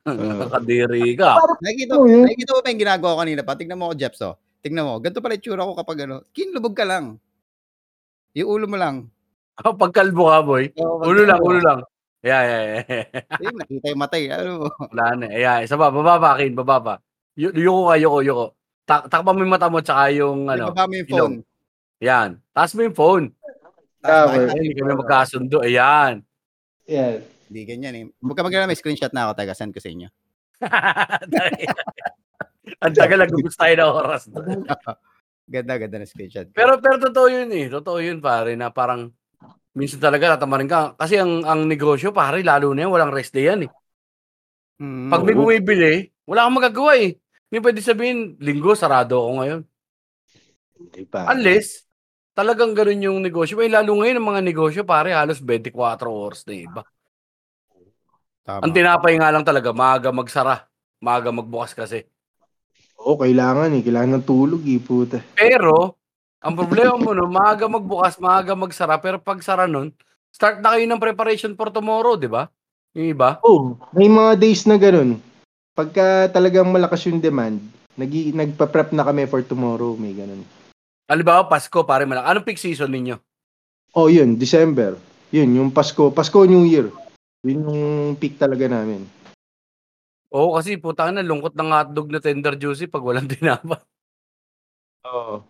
[0.03, 1.39] Nakadiri ka.
[1.63, 3.55] Nakikita, oh, nakikita mo pa yung ginagawa ko kanina pa.
[3.55, 4.21] Tignan mo ako, Jeps.
[4.27, 4.35] Oh.
[4.67, 4.99] Tignan mo.
[4.99, 6.27] Ganito pala itsura ko kapag ano.
[6.35, 7.23] Kinlubog ka lang.
[8.35, 9.07] Yung ulo mo lang.
[9.63, 10.65] Oh, pagkalbo ka, boy.
[10.75, 11.81] Oh, ulo lang, ulo lang.
[12.23, 13.07] Yeah, yeah, yeah.
[13.43, 14.23] Ayun, nakita yung matay.
[14.31, 14.67] Ano mo?
[14.95, 15.27] Wala na.
[15.31, 16.99] Yeah, isa pa, bababa, Kin, bababa.
[17.39, 18.47] Y- yuko ka, yuko, yuko.
[18.83, 20.75] Tak takpan mo yung mata mo tsaka yung ano.
[20.75, 21.19] Ibaba mo yung phone.
[21.19, 21.35] Ilong.
[22.03, 22.29] Yan.
[22.51, 23.25] Taas mo yung phone.
[24.03, 24.51] Cover.
[24.51, 25.63] Hindi kami magkasundo.
[25.63, 26.27] Ayan.
[26.91, 27.23] Yeah.
[27.53, 28.05] Hindi ganyan eh.
[28.25, 29.37] Huwag ka magkala may screenshot na ako.
[29.37, 30.09] Taga, send ko sa inyo.
[32.83, 34.23] Ang tagal, nag-gusto tayo na oras.
[35.53, 36.49] ganda, ganda na screenshot.
[36.57, 37.69] Pero, pero totoo yun eh.
[37.69, 39.13] Totoo yun pare na parang
[39.77, 40.81] Minsan talaga tatamarin ka.
[40.97, 43.71] Kasi ang ang negosyo, pare, lalo na yan, walang rest day yan eh.
[44.81, 45.93] Mm, Pag may bumibili,
[46.29, 47.17] wala kang magagawa eh.
[47.49, 49.61] Hindi pwede sabihin, linggo, sarado ako ngayon.
[50.77, 51.25] Hindi pa.
[51.33, 51.89] Unless,
[52.33, 53.61] Talagang gano'n yung negosyo.
[53.61, 56.81] Eh, lalo ngayon ang mga negosyo pare halos 24 oras na iba.
[58.43, 58.67] Tama.
[58.67, 60.67] Ang tinapay nga lang talaga maaga magsara,
[60.99, 62.03] maaga magbukas kasi.
[62.99, 63.83] Oo, kailangan eh.
[63.83, 65.19] Kailangan ng tulog eh, puta.
[65.35, 65.99] Pero
[66.43, 69.95] ang problema mo no, maaga magbukas, maaga magsara, pero pag sara nun,
[70.35, 72.51] start na kayo ng preparation for tomorrow, di ba?
[72.99, 73.39] Yung iba.
[73.47, 75.23] Oo, may mga days na ganun.
[75.73, 77.63] Pagka talagang malakas yung demand,
[77.95, 80.43] nag nagpa-prep na kami for tomorrow, may ganun.
[81.07, 82.27] Halimbawa, Pasko, pare malaki.
[82.27, 83.17] Anong peak season ninyo?
[83.95, 84.99] Oh, yun, December.
[85.31, 86.91] Yun, yung Pasko, Pasko New Year.
[87.43, 87.85] Yun yung
[88.19, 89.03] peak talaga namin.
[90.33, 93.83] Oo, kasi putang na lungkot ng hotdog na tender juicy pag walang tinapa.
[95.11, 95.43] Oo.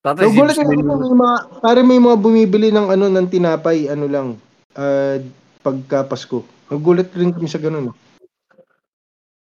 [0.00, 4.28] Tatay, si ako may mga, pare may mga bumibili ng ano ng tinapay, ano lang,
[4.72, 5.20] uh,
[5.60, 6.40] pagka Pasko.
[6.72, 7.92] Nagulat rin kami sa ganun.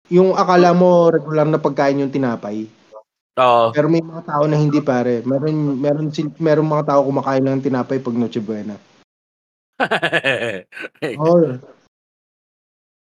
[0.08, 2.64] Yung akala mo regular na pagkain yung tinapay.
[3.38, 3.76] Oo.
[3.76, 5.20] Pero may mga tao na hindi pare.
[5.28, 6.08] Meron meron
[6.39, 8.78] meron mga tao kumakain lang ng tinapay pag Noche Buena.
[11.22, 11.60] Oh,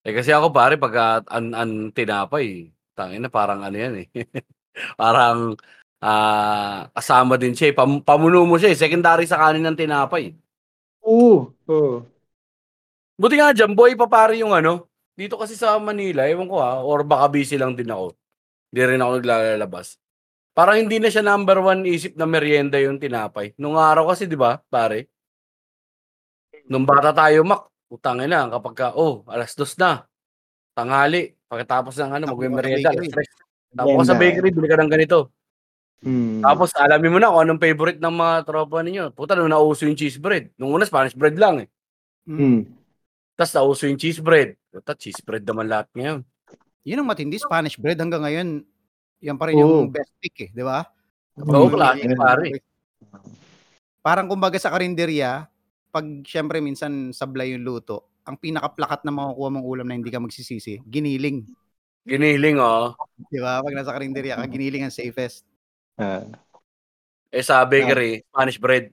[0.04, 4.06] eh kasi ako pare pag an, an tinapay, tangin na parang ano yan eh.
[5.00, 5.56] parang
[6.04, 7.74] ah kasama din siya eh.
[7.76, 8.78] Pam, pamuno mo siya eh.
[8.78, 10.36] Secondary sa kanin ng tinapay.
[11.04, 11.52] oo.
[11.68, 12.04] Oo.
[13.14, 14.90] Buti nga dyan, boy pa pare yung ano.
[15.14, 18.10] Dito kasi sa Manila, ewan ko ha, or baka busy lang din ako.
[18.74, 19.96] Hindi rin ako naglalabas.
[20.54, 23.54] Parang hindi na siya number one isip na merienda yung tinapay.
[23.58, 25.10] Nung araw kasi, di ba, pare?
[26.70, 30.04] Nung bata tayo, mak, utangin na, kapag ka, oh, alas dos na,
[30.74, 32.26] tanghali, pagkatapos ng ano,
[32.58, 33.30] tres.
[33.74, 35.30] Tapos sa bakery, bili ka ng ganito.
[36.04, 36.44] Hmm.
[36.44, 39.04] Tapos alamin mo na kung anong favorite ng mga tropa ninyo.
[39.16, 40.52] Puta, nung nauso yung cheese bread.
[40.60, 41.68] Nung una, Spanish bread lang eh.
[42.28, 42.68] Hmm.
[43.34, 44.54] Tapos nauso yung cheese bread.
[44.68, 46.20] Puta, cheese bread naman lahat ngayon.
[46.84, 48.60] Yun ang matindi, Spanish bread hanggang ngayon.
[49.24, 49.88] Yan pa rin Oo.
[49.88, 50.84] yung best pick eh, di ba?
[51.40, 52.20] Oo, classic, Ayan.
[52.20, 52.46] pare.
[54.04, 55.48] Parang kumbaga sa karinderya,
[55.94, 60.18] pag syempre minsan sablay yung luto, ang pinaka-plakat na makukuha mong ulam na hindi ka
[60.18, 61.46] magsisisi, giniling.
[62.02, 62.98] Giniling, oh.
[63.30, 63.62] Di ba?
[63.62, 65.46] Pag nasa karinderya ka, giniling ang safest.
[65.94, 66.26] Ah,
[67.30, 68.84] Eh sa bakery, Spanish bread.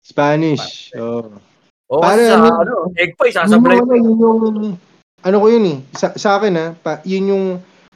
[0.00, 0.92] Spanish.
[0.96, 1.28] Oh.
[1.90, 4.40] O Pare, sa ano- ano, egg pie, Yun sasablay yung, ano, yun yung,
[5.20, 7.44] ano ko yun eh, sa, sa akin ha, pa, yun yung,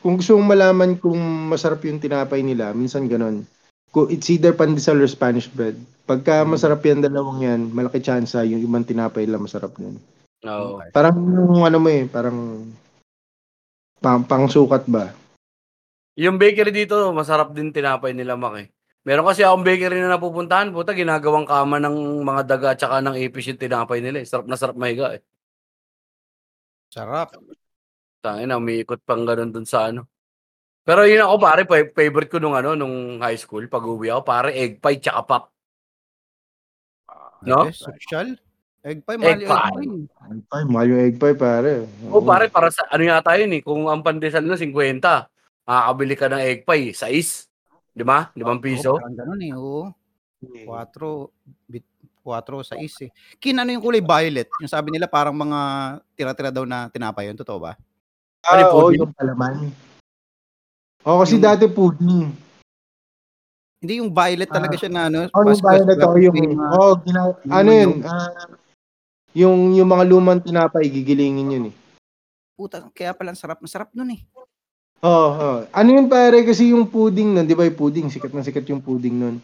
[0.05, 1.17] kung gusto mong malaman kung
[1.49, 3.49] masarap yung tinapay nila, minsan ganun.
[3.95, 5.79] Kung it's either pandesal or Spanish bread.
[6.03, 6.51] Pagka Mm.
[6.51, 9.97] masarap yung dalawang yan, malaki chance yung ibang tinapay lang masarap din.
[10.43, 10.83] Oo.
[10.83, 10.91] Okay.
[10.91, 12.67] Parang yung ano mo eh, parang
[14.03, 15.15] pang, pang sukat ba?
[16.19, 18.69] Yung bakery dito, masarap din tinapay nila, Mak eh.
[19.05, 23.17] Meron kasi akong bakery na napupuntahan, puta, ginagawang kama ng mga daga at saka ng
[23.21, 24.25] ipis yung tinapay nila.
[24.25, 24.27] Eh.
[24.27, 25.23] Sarap na sarap mahiga eh.
[26.89, 27.37] Sarap.
[28.25, 30.09] Tangin na, umiikot pang ganun dun sa ano.
[30.85, 34.23] Pero yun ako pare, fa- favorite ko nung ano, nung high school, pag uwi ako,
[34.23, 35.45] pare, egg pie tsaka pop.
[37.45, 37.69] No?
[37.69, 38.29] Okay, social.
[38.85, 39.85] Egg pie, mahal Egg pie.
[40.29, 41.89] Egg pie, mahal yung egg pie pare.
[42.13, 45.25] O pare, para sa, ano yata yun eh, kung ang pandesal na 50,
[45.65, 47.49] makakabili ka ng egg pie, 6.
[47.97, 48.29] Di ba?
[48.37, 48.97] 5 piso.
[48.97, 49.89] Oo, parang ganun eh, oo.
[50.45, 50.69] 4,
[51.65, 51.89] bit
[52.21, 53.11] 4 sa is eh.
[53.41, 54.53] Kin, ano yung kulay violet?
[54.61, 55.61] Yung sabi nila parang mga
[56.13, 57.41] tira-tira daw na tinapay yun.
[57.41, 57.73] Totoo ba?
[58.45, 59.01] Ah, Ano, oo, pudding?
[59.01, 59.73] yung palaman.
[61.05, 62.33] Oo, kasi Yung- dati pudding.
[63.85, 64.81] Hindi yung violet talaga Ah.
[64.81, 65.21] siya na ano.
[65.29, 68.31] Oh, yung violet Pasko, ako yung, oh, gina- yung ano yun, yung- ah,
[69.37, 71.75] yung, yung mga lumang tinapay, gigilingin yun eh.
[72.57, 73.61] Puta, kaya pala ang sarap.
[73.61, 74.25] Masarap nun eh.
[75.05, 78.41] Oo, oh, ano yun pare, kasi yung pudding nun, di ba yung pudding, sikat na
[78.41, 79.37] sikat yung pudding nun.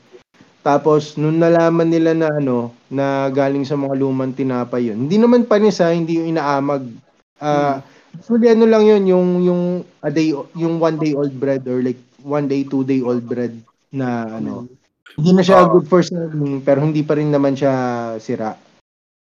[0.64, 5.44] Tapos, nung nalaman nila na ano, na galing sa mga lumang tinapay yun, hindi naman
[5.44, 6.88] panis ha, hindi yung inaamag.
[7.36, 9.62] Ah, Usually ano lang yun, yung, yung
[10.02, 13.54] a day, yung one day old bread or like one day, two day old bread
[13.90, 14.66] na ano,
[15.14, 15.78] hindi na siya Oo.
[15.78, 17.72] good for serving, pero hindi pa rin naman siya
[18.18, 18.54] sira.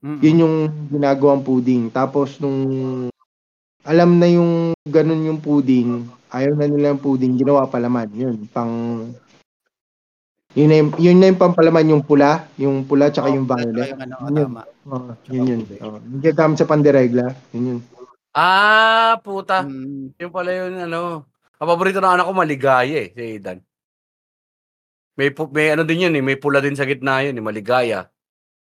[0.03, 0.20] Mm-mm.
[0.22, 0.57] Yun yung
[0.91, 1.89] ginagawang pudding.
[1.91, 2.59] Tapos nung
[3.87, 8.11] alam na yung ganun yung pudding, ayaw na nila yung pudding, ginawa palaman.
[8.12, 8.70] Yun, pang
[10.57, 13.89] yun na yung, yun na yung pampalaman, yung pula, yung pula tsaka yung Tsaka violet.
[13.93, 14.47] yung ano, Yun yun.
[14.49, 14.62] tama.
[14.87, 15.61] Oh, yun yun.
[15.84, 17.80] Oh, yung gagamit sa panderegla, yun yun.
[18.37, 19.64] Ah, puta.
[19.64, 21.24] Mm, Yung pala yun, ano.
[21.57, 23.64] Ang paborito ng anak ko, maligaya eh, si Aidan.
[25.16, 28.12] May, pu- may ano din yun eh, may pula din sa gitna yun eh, maligaya.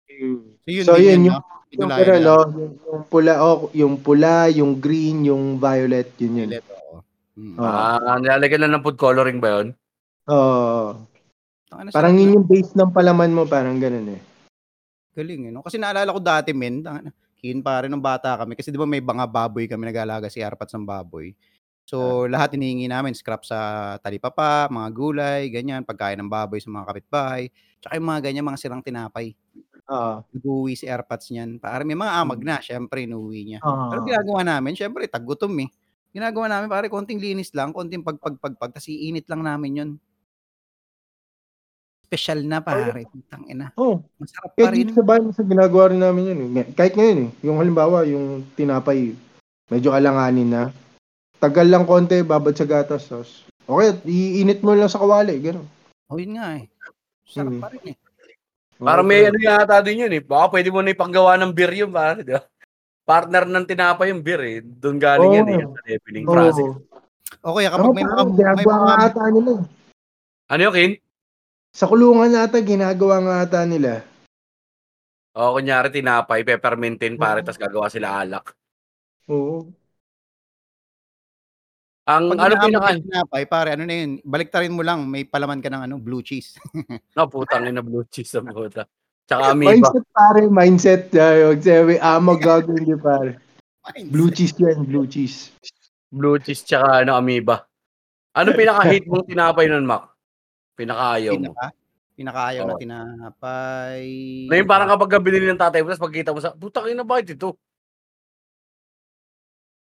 [0.06, 1.44] So yun So, yun, yun, yung-?
[1.74, 6.46] Yung, Pinulayan pero, no, yung, yung pula, oh, yung pula, yung green, yung violet, yun
[6.46, 6.48] yun.
[6.54, 7.02] Violet, oo.
[7.34, 7.58] Mm.
[7.58, 9.74] Ah, nilalagyan lang ng food coloring ba yun?
[10.30, 10.94] Oo.
[11.66, 14.20] Tangina, parang yun yung base ng palaman mo, parang ganun eh.
[15.18, 15.66] Galing eh, no?
[15.66, 16.86] Kasi naalala ko dati, men,
[17.46, 18.54] tangina, kin pa rin nung bata kami.
[18.58, 21.32] Kasi di ba may mga baboy kami nag-aalaga si Arpat ng baboy.
[21.86, 26.86] So, lahat hinihingi namin scrap sa talipapa, mga gulay, ganyan, pagkain ng baboy sa mga
[26.90, 27.44] kapitbahay,
[27.82, 29.34] tsaka yung mga ganyan, mga sirang tinapay.
[29.88, 30.26] Oo.
[30.34, 31.58] Nag-uuwi si Airpods niyan.
[31.62, 32.46] Pare may mga amag Hmm.
[32.46, 33.60] na, siyempre inuuwi niya.
[33.64, 33.86] Oo.
[33.88, 35.70] Pero ginagawa namin, siyempre taggutom eh.
[36.14, 39.90] Ginagawa namin pare konting linis lang, konting pagpagpagpag, tas iinit lang namin 'yun.
[42.06, 43.74] Special na pare, putang ina.
[43.74, 43.98] Oo.
[44.16, 44.78] Masarap pa rin.
[44.80, 46.70] dito sa bahay, minsan ginagawa rin namin yun eh.
[46.70, 47.30] Kahit ngayon eh.
[47.42, 49.10] Yung halimbawa, yung tinapay,
[49.66, 50.62] medyo alanganin na.
[51.36, 53.04] Tagal lang konti, babad sa gatas.
[53.04, 55.34] Tapos, okay, iinit mo lang sa kawali.
[55.36, 55.66] Ganun.
[56.06, 56.70] Oh, yun nga eh.
[57.26, 57.60] Sarap Hmm.
[57.60, 57.96] pa rin eh.
[58.76, 60.22] Para Okay, may ano yata din yun eh.
[60.22, 62.22] Baka pwede mo na ipanggawa ng beer yun, pare.
[62.22, 62.46] Di ba?
[63.02, 64.58] Partner ng tinapay yung beer eh.
[64.62, 65.62] Doon galing yan eh.
[65.64, 66.30] Sa leveling Oo.
[66.30, 66.72] process.
[67.42, 68.22] O kaya kapag may mga
[68.54, 69.52] may mga ata nila.
[69.58, 69.62] eh.
[70.46, 70.92] Ano yun, Kin?
[71.76, 74.00] Sa kulungan ata, ginagawa nga ata nila.
[75.36, 77.44] O, kunyari tinapay, peppermintin pare, Oo.
[77.44, 78.56] tapos gagawa sila alak.
[79.28, 79.68] Oo.
[82.08, 82.96] Ang pag ano pinaka...
[82.96, 86.56] tinapay, pare, ano na yun, baliktarin mo lang, may palaman ka ng ano, blue cheese.
[87.12, 88.88] No, putang ina blue cheese sa puta.
[89.28, 89.76] Tsaka amoeba.
[89.76, 91.02] Mindset pare, mindset.
[91.12, 93.36] Uh, sabi, amag gagawin di pare.
[94.08, 95.52] Blue cheese yan, blue cheese.
[96.08, 97.68] Blue cheese tsaka ano, amoeba.
[98.32, 100.15] Ano pinaka-hate mong tinapay nun, Mac?
[100.76, 101.40] Pinaka-ayaw mo.
[101.50, 101.66] Pinaka,
[102.16, 102.80] pinakaayaw na Oo.
[102.80, 104.04] tinapay.
[104.48, 107.34] Na yung parang kapag binili ng tatay mo, tapos pagkita mo sa, putang ina, bakit
[107.36, 107.56] ito?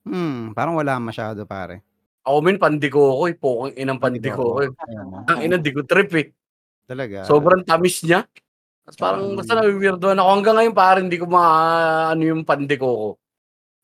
[0.05, 1.81] Hmm, parang wala masyado, pare.
[2.23, 3.35] Ako min, pandiko ko eh.
[3.35, 4.71] Pokong inang pandiko ko eh.
[4.71, 5.19] Ayun na.
[5.27, 6.31] Ang ina, di ko trip eh.
[6.87, 7.27] Talaga.
[7.27, 8.27] Sobrang tamis niya.
[8.83, 9.37] Tapos parang Mm.
[9.39, 10.29] basta nawiwirdoan ako.
[10.31, 11.43] Hanggang ngayon parang hindi ko ma
[12.11, 13.09] ano yung pandiko ko.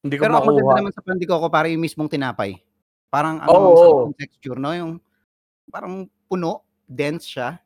[0.02, 0.78] Hindi ko Pero ang maganda makuha.
[0.78, 2.50] naman sa pandiko ko, pare yung mismong tinapay.
[3.10, 4.06] Parang ano, ang oo.
[4.10, 4.70] ng texture, no?
[4.74, 4.92] Yung
[5.70, 7.60] parang puno, dense siya.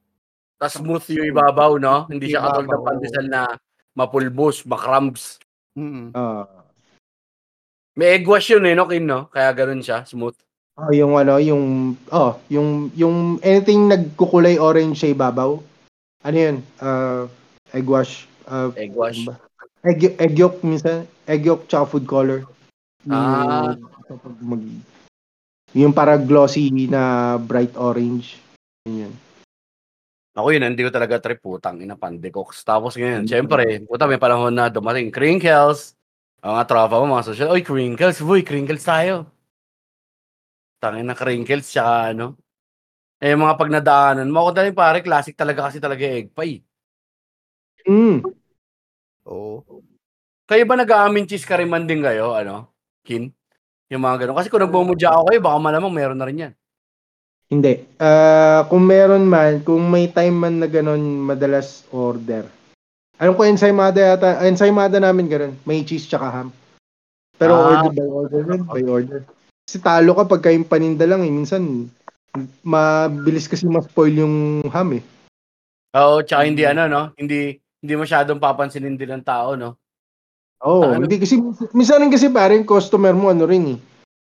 [0.58, 2.06] Tapos smooth yung ibabaw, no?
[2.10, 3.42] Hindi siya katulad ng pandesal na
[3.94, 5.38] mapulbos, makrams.
[5.78, 6.12] Mm.
[6.14, 6.46] Ah.
[7.96, 9.26] May egg wash yun eh, no, Kin, no?
[9.30, 10.36] Kaya ganun siya, smooth.
[10.80, 15.60] Oh, yung ano, yung oh, yung yung anything nagkukulay orange sa ibabaw.
[16.24, 16.64] Ano 'yun?
[16.80, 17.28] Uh,
[17.76, 18.24] egg wash.
[18.48, 19.20] Uh, Egg wash.
[19.20, 19.36] ano ba?
[19.84, 22.46] Egg, egg yolk minsan, egg yolk tsaka food color.
[23.04, 23.74] Yung, Ah.
[24.40, 24.62] mag,
[25.74, 28.38] yung para glossy na bright orange.
[28.86, 29.14] Yun.
[30.32, 32.64] Ako yun, hindi ko talaga trip, putang ina, pandikoks.
[32.64, 35.92] Tapos ngayon, syempre, puta, may panahon na dumating, crinkles.
[36.40, 39.28] Ang mga tropa mo, mga social, oy, crinkles, boy, crinkles tayo.
[40.82, 42.34] Tangin na crinkles, tsaka ano.
[43.22, 46.64] Eh, mga pagnadaanan mo, ako dahil pare, classic talaga kasi talaga egg pie.
[47.88, 48.22] Mm.
[49.26, 49.82] Oo.
[50.46, 52.70] Kayo ba nag-aamin cheese kariman din kayo, ano?
[53.06, 53.30] Kin?
[53.90, 54.38] Yung mga ganun.
[54.38, 56.54] Kasi kung nagmumudya ako kayo, baka malamang meron na rin yan.
[57.52, 57.84] Hindi.
[58.00, 62.48] Ah, kung meron man, kung may time man na ganun, madalas order.
[63.20, 65.52] Alam ko ensaymada yata, ensaymada namin ganun.
[65.68, 66.48] May cheese tsaka ham.
[67.36, 67.84] Pero Ah.
[67.84, 69.20] order by order rin, by order.
[69.68, 71.28] Kasi talo ka pagka yung paninda lang eh.
[71.28, 71.92] Minsan,
[72.64, 75.04] mabilis kasi ma-spoil yung ham eh.
[75.92, 77.02] Oo, tsaka hindi ano, no?
[77.20, 79.76] Hindi hindi masyadong papansinin din ng tao, no?
[80.64, 81.04] Oo, Ano?
[81.04, 81.36] hindi kasi,
[81.76, 83.78] minsan kasi parang customer mo ano rin eh.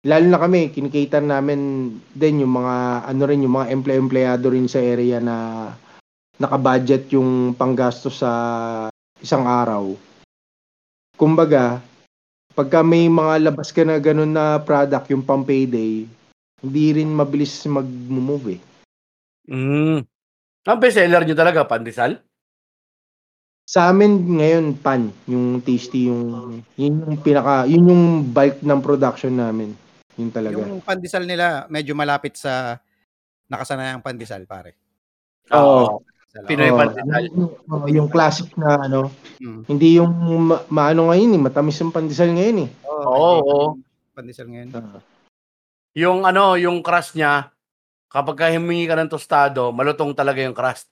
[0.07, 4.79] Lalo na kami, kinikater namin din yung mga, ano rin, yung mga empley-empleyado rin sa
[4.79, 5.67] area na
[6.39, 8.31] nakabudget yung panggasto sa
[9.19, 9.99] isang araw.
[11.19, 11.83] Kumbaga,
[12.55, 16.07] pagka may mga labas ka na ganun na product, yung pang payday,
[16.63, 18.61] hindi rin mabilis mag-move eh.
[19.51, 20.07] Mm.
[20.71, 22.23] Ang bestseller nyo talaga, pandesal?
[23.67, 29.35] Sa amin ngayon pan, yung tasty yung yun yung pinaka yun yung bulk ng production
[29.35, 29.75] namin.
[30.17, 30.57] Yun talaga.
[30.57, 32.81] Yung pandesal nila, medyo malapit sa
[33.47, 34.77] nakasanayang pandesal, pare.
[35.53, 36.01] Oo.
[36.03, 37.23] Pandesal, Pinoy Oo, pandesal.
[37.33, 39.63] Yung, yung, yung classic na ano, Mm.
[39.69, 40.13] hindi yung
[40.49, 42.71] ma- maano ngayon eh, matamis yung pandesal ngayon eh.
[42.89, 43.59] Oo, medyo oo.
[44.17, 44.73] Pandesal ngayon.
[45.97, 47.53] Yung ano, yung crust niya,
[48.09, 50.89] kapag ka humingi ka ng tostado, malutong talaga yung crust.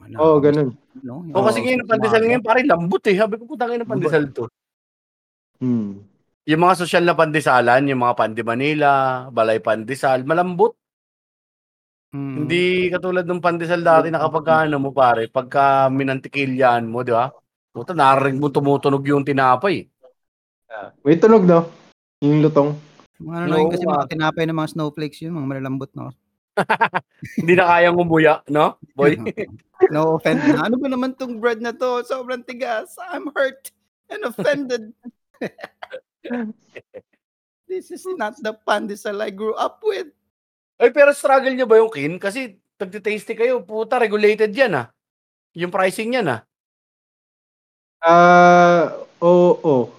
[0.00, 0.74] Ano, oh, ganun.
[1.02, 1.22] No?
[1.34, 3.18] O kasi ngayon, pandesal ngayon, parang lambot eh.
[3.18, 4.46] Sabi ko, putang ina pandesal to.
[5.60, 6.02] Hmm.
[6.48, 10.72] Yung mga social na pandesalan, yung mga pandi Manila, balay pandesal, malambot.
[12.10, 12.34] Mm.
[12.42, 17.30] Hindi katulad ng pandesal dati na kapag ano mo pare, pagka minantikilyan mo, di ba?
[17.70, 19.86] Puta, narinig mo tumutunog yung tinapay.
[21.06, 21.70] May tunog no?
[22.24, 22.74] Yung lutong.
[23.20, 26.10] Mga ano Oo, kasi mga tinapay ng mga snowflakes yun, mga malalambot, no?
[27.38, 28.80] Hindi na kayang umuya, no?
[28.96, 29.16] Boy.
[29.94, 30.66] no offend na.
[30.66, 32.00] Ano ba naman tong bread na to?
[32.04, 32.96] Sobrang tigas.
[33.12, 33.70] I'm hurt
[34.08, 34.96] and offended.
[37.70, 40.10] This is not the pandesal I grew up with.
[40.80, 42.18] Ay, pero struggle nyo ba yung kin?
[42.18, 44.86] Kasi tagtitasty kayo, puta, regulated yan ah.
[45.54, 46.40] Yung pricing yan ah.
[48.00, 49.92] Ah, oo.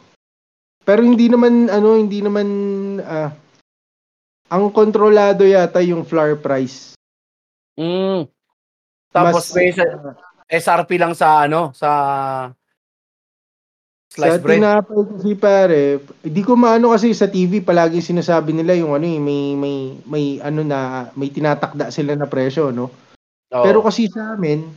[0.82, 2.47] Pero hindi naman ano, hindi naman
[3.05, 3.30] ah
[4.51, 6.97] ang kontrolado yata yung flour price.
[7.80, 8.28] Mm.
[9.13, 10.17] Tapos Mas- may sa-
[10.51, 11.89] SRP lang sa ano, sa
[14.12, 14.59] Sa sliced bread.
[14.59, 19.16] tinapay kasi pare, hindi ko maano kasi sa TV palagi sinasabi nila yung ano eh,
[19.24, 22.91] may may may ano na may tinatakda sila na presyo, no?
[23.55, 23.64] Oo.
[23.64, 24.68] Pero kasi sa amin,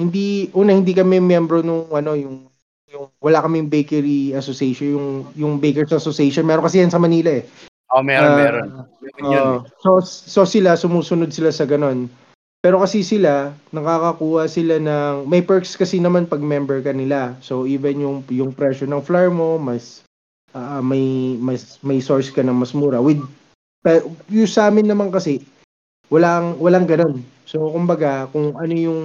[0.00, 2.48] hindi una hindi kami miyembro nung ano yung
[2.88, 6.48] yung wala kaming bakery association, yung yung bakers association.
[6.48, 7.44] Meron kasi yan sa Manila eh.
[7.92, 8.68] oh, meron, Ah, meron.
[9.20, 9.36] Meron.
[9.36, 9.56] Oo.
[9.84, 12.08] so so sila sumusunod sila sa ganon.
[12.62, 17.34] Pero kasi sila nakakakuha sila ng may perks kasi naman pag member ka nila.
[17.42, 20.06] So even yung yung presyo ng flour mo mas
[20.54, 23.18] ah, may mas may source ka ng mas mura with
[23.82, 25.42] pe- yung sa amin naman kasi
[26.06, 27.26] walang walang ganon.
[27.50, 29.02] So kumbaga kung ano yung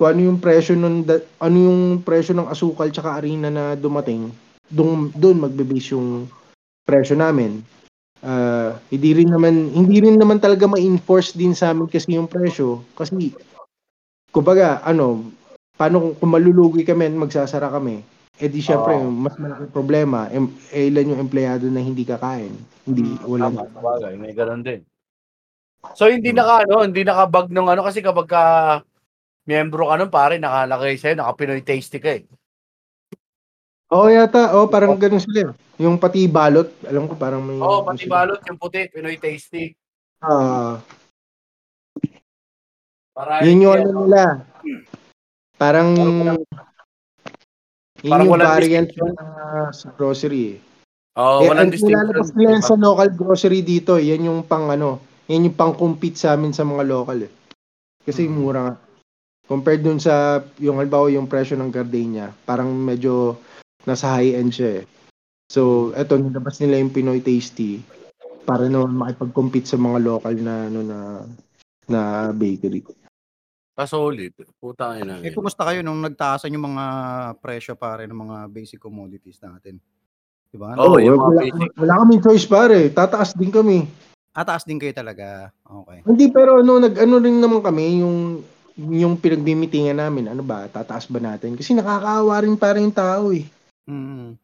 [0.00, 0.72] kung ano yung presyo
[1.04, 4.32] da- ano yung presyo ng asukal tsaka arena na dumating,
[4.72, 6.24] doon doon magbe-base yung
[6.88, 7.60] presyo namin.
[8.24, 12.80] Ah, hindi rin naman hindi rin naman talaga ma-enforce din sa amin kasi yung presyo
[12.96, 13.36] kasi
[14.32, 15.28] kumbaga ano
[15.76, 18.00] paano kung, kung malulugi kami at magsasara kami
[18.40, 19.12] eh di syempre Oo.
[19.12, 22.56] mas malaki problema em, eh, ilan yung empleyado na hindi kakain
[22.88, 24.80] hindi wala Tama, sabagay, may ganun din.
[25.92, 28.44] So hindi naka ano, hindi nakabag ng ano kasi kapag ka
[29.44, 32.24] miyembro ka nun pare, nakalagay sa'yo, naka-Pinoy tasty ka eh.
[33.94, 35.50] Oo yata oh parang ganun sila eh.
[35.78, 39.70] yung pati balot alam ko parang may Oo, oh, pati balot yung puti, Pinoy tasty.
[40.18, 40.82] Ah,
[43.14, 44.42] Para yun yung ano nila
[45.54, 46.34] parang yun
[48.04, 49.14] Parang yung variant distinction.
[49.16, 50.58] na sa grocery.
[51.14, 52.36] Oo, eh, walang nilalabas distinction.
[52.36, 56.34] nila yan sa local grocery dito, yan yung pang ano, yan yung pang compete sa
[56.34, 57.32] amin sa mga local eh.
[58.04, 58.34] Kasi Mm.
[58.34, 58.74] mura nga.
[59.44, 63.40] Compared dun sa, yung halimbawa yung presyo ng gardenia, parang medyo
[63.84, 64.84] nasa high end siya eh.
[65.48, 67.80] So, eto, nilabas nila yung Pinoy Tasty
[68.44, 70.98] para naman makipag-compete sa mga local na, ano, na,
[71.88, 72.00] na
[72.32, 72.84] bakery.
[73.74, 74.32] Kasolid.
[74.62, 75.18] Puta ina.
[75.20, 76.84] Eh, kumusta kayo nung nagtaasan yung mga
[77.42, 79.82] presyo pare ng mga basic commodities natin?
[80.54, 80.78] Diba?
[80.78, 81.70] Oo, yung mga wala, basic.
[81.82, 83.82] wala kaming choice pare, tataas din kami.
[84.34, 85.50] Ah, taas din kayo talaga.
[85.62, 86.06] Okay.
[86.06, 88.42] Hindi pero ano nag ano rin naman kami yung
[88.74, 93.46] yung pinagmimitingan namin ano ba tataas ba natin kasi nakakaawa rin para yung tao eh
[93.84, 94.40] Mm.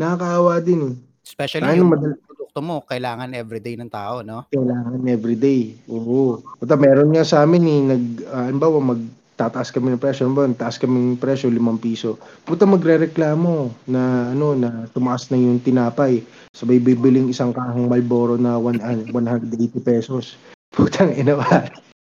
[0.00, 0.94] nakakaawa din eh.
[1.22, 4.44] Especially Paano yung madal- produkto mo, kailangan everyday ng tao, no?
[4.50, 5.76] kailangan everyday.
[5.86, 6.42] Oo.
[6.58, 10.26] Puta, meron nga sa amin eh nag uh, ano ba magtataas kami ng presyo.
[10.26, 12.18] Ano ba taas kami ng presyo 5 piso.
[12.42, 16.20] Puta magrereklamo na ano na tumaas na yung tinapay.
[16.52, 20.36] Sabay bibiling isang kahang Malboro na 100 180 pesos.
[20.76, 21.68] Putang ina ba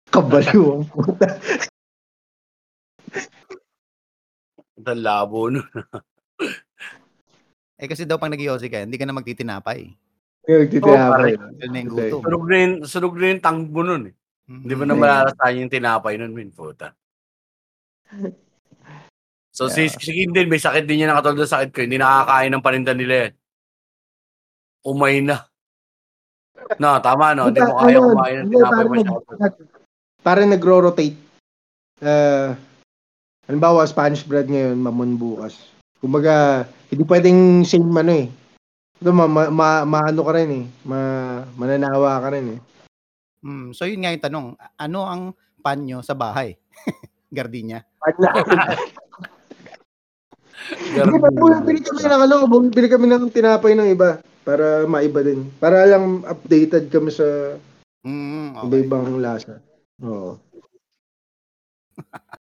[0.10, 1.30] kabaliw ang puta.
[4.88, 5.68] Ang labo nun.
[7.78, 9.94] Eh kasi daw pag nag ka, hindi ka na magtitinapay.
[10.50, 11.32] Yung nagtitinapay.
[11.38, 12.22] Yun na yung gutom.
[12.26, 14.16] Sunog na yung, sunog na yung tangbo nun eh.
[14.48, 16.96] Hindi mo na malalasahan yung tinapay nun, min puta.
[19.52, 21.80] So si, si Kim din, may sakit din niya na katulad ng sakit ko.
[21.86, 23.32] Hindi nakakain ng paninda nila eh.
[24.88, 25.44] Umay na.
[26.82, 27.50] No, tama no.
[27.50, 29.34] Hindi mo kaya kumain ng hindi, tinapay parang masyado.
[29.38, 29.62] nag-
[30.26, 31.18] Parang nagro-rotate.
[32.04, 32.52] Uh,
[33.48, 35.72] halimbawa, Spanish bread ngayon, mamon bukas.
[36.04, 38.28] Kumbaga, hindi pwedeng same ano eh.
[38.98, 40.66] Ito, ma, ma, ma, maano ka rin eh.
[40.88, 41.00] Ma,
[41.54, 42.60] mananawa ka rin eh.
[43.46, 45.24] Mm, so yun nga yung tanong, ano ang
[45.62, 46.58] panyo sa bahay?
[47.38, 47.86] Gardenia.
[50.68, 55.48] Hindi, pero bumibili kami ng ano, bumibili kami ng tinapay ng iba para maiba din.
[55.62, 57.56] Para lang updated kami sa
[58.08, 58.66] Mm, okay.
[58.72, 59.60] iba-ibang lasa.
[60.00, 60.40] Oo.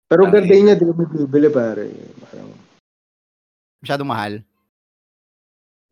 [0.06, 1.90] Pero gardenia, di kami bibili pare.
[2.22, 2.50] Parang,
[3.82, 4.34] Masyadong mahal.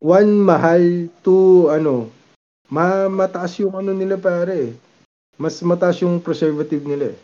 [0.06, 2.14] one mahal, two ano,
[2.70, 4.78] ma mataas yung ano nila pare.
[5.36, 7.18] Mas mataas yung preservative nila eh.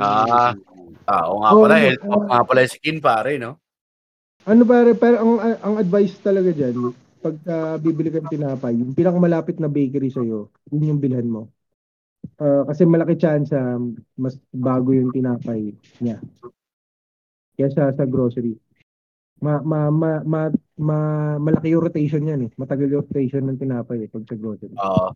[0.00, 0.56] Ah,
[1.04, 1.74] ah, oo nga pala.
[1.76, 3.60] ano, Health of nga pala yung skin pare, no?
[4.48, 9.68] Ano pare, pero ang ang advice talaga diyan, pagka bibili kang tinapay, yung pinakamalapit na
[9.68, 11.50] bakery sa yun yung bilhan mo.
[12.40, 13.52] Ah, kasi malaki chance
[14.16, 16.22] mas bago yung tinapay niya.
[17.58, 18.54] Kesa sa grocery.
[19.38, 20.40] Ma, ma, ma, ma,
[20.78, 22.50] ma- malaki yung rotation yan eh.
[22.58, 24.74] Matagal yung rotation ng tinapay eh, pag sa grocery.
[24.74, 25.14] Oo.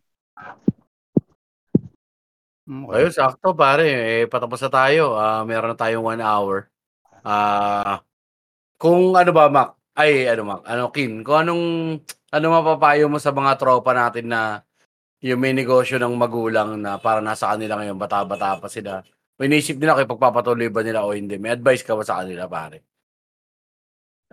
[2.63, 2.95] Okay.
[2.95, 3.87] Ayun, sakto pare.
[3.91, 5.19] Eh, patapos na tayo.
[5.19, 6.71] Ah, meron na tayong one hour.
[7.19, 7.99] Ah,
[8.79, 9.75] kung ano ba, Mac?
[9.95, 10.61] Ay, ano, Mac?
[10.63, 11.27] Ano, Kin?
[11.27, 11.63] Kung anong,
[12.33, 14.63] ano mapapayo mo sa mga tropa natin na
[15.23, 19.03] yung may negosyo ng magulang na para nasa kanila ngayon, bata-bata pa sila.
[19.39, 21.35] May naisip nila kung pagpapatuloy ba nila o hindi.
[21.39, 22.92] May advice ka ba sa kanila, pare?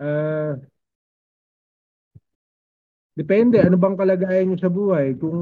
[0.01, 0.57] Ah,
[3.11, 5.13] Depende, ano bang kalagayan niyo sa buhay?
[5.19, 5.37] Kung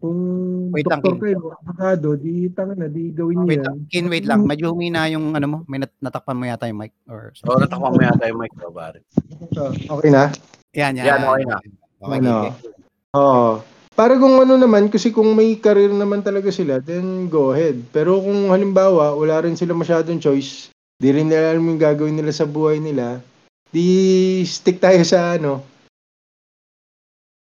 [0.00, 0.18] kung
[0.72, 3.64] Wait doktor kayo, abogado, di tanga na, di gawin niyo Wait yan.
[3.68, 3.76] lang.
[3.92, 4.40] Kin, wait lang.
[4.42, 5.58] Medyo humina yung ano mo.
[5.68, 6.96] May nat- natakpan mo yata yung mic.
[7.06, 9.04] Or So, natakpan mo yata yung mic ko, pare.
[9.84, 10.32] Okay na?
[10.74, 11.06] Yan, yan.
[11.06, 11.56] Yan, okay na.
[11.60, 12.30] Okay, Ano?
[12.34, 12.52] okay.
[13.14, 13.48] Oo.
[13.94, 17.78] Para kung ano naman, kasi kung may career naman talaga sila, then go ahead.
[17.94, 22.32] Pero kung halimbawa, wala rin sila masyadong choice, di rin nila alam yung gagawin nila
[22.34, 23.22] sa buhay nila,
[23.74, 23.86] di
[24.46, 25.66] stick tayo sa ano,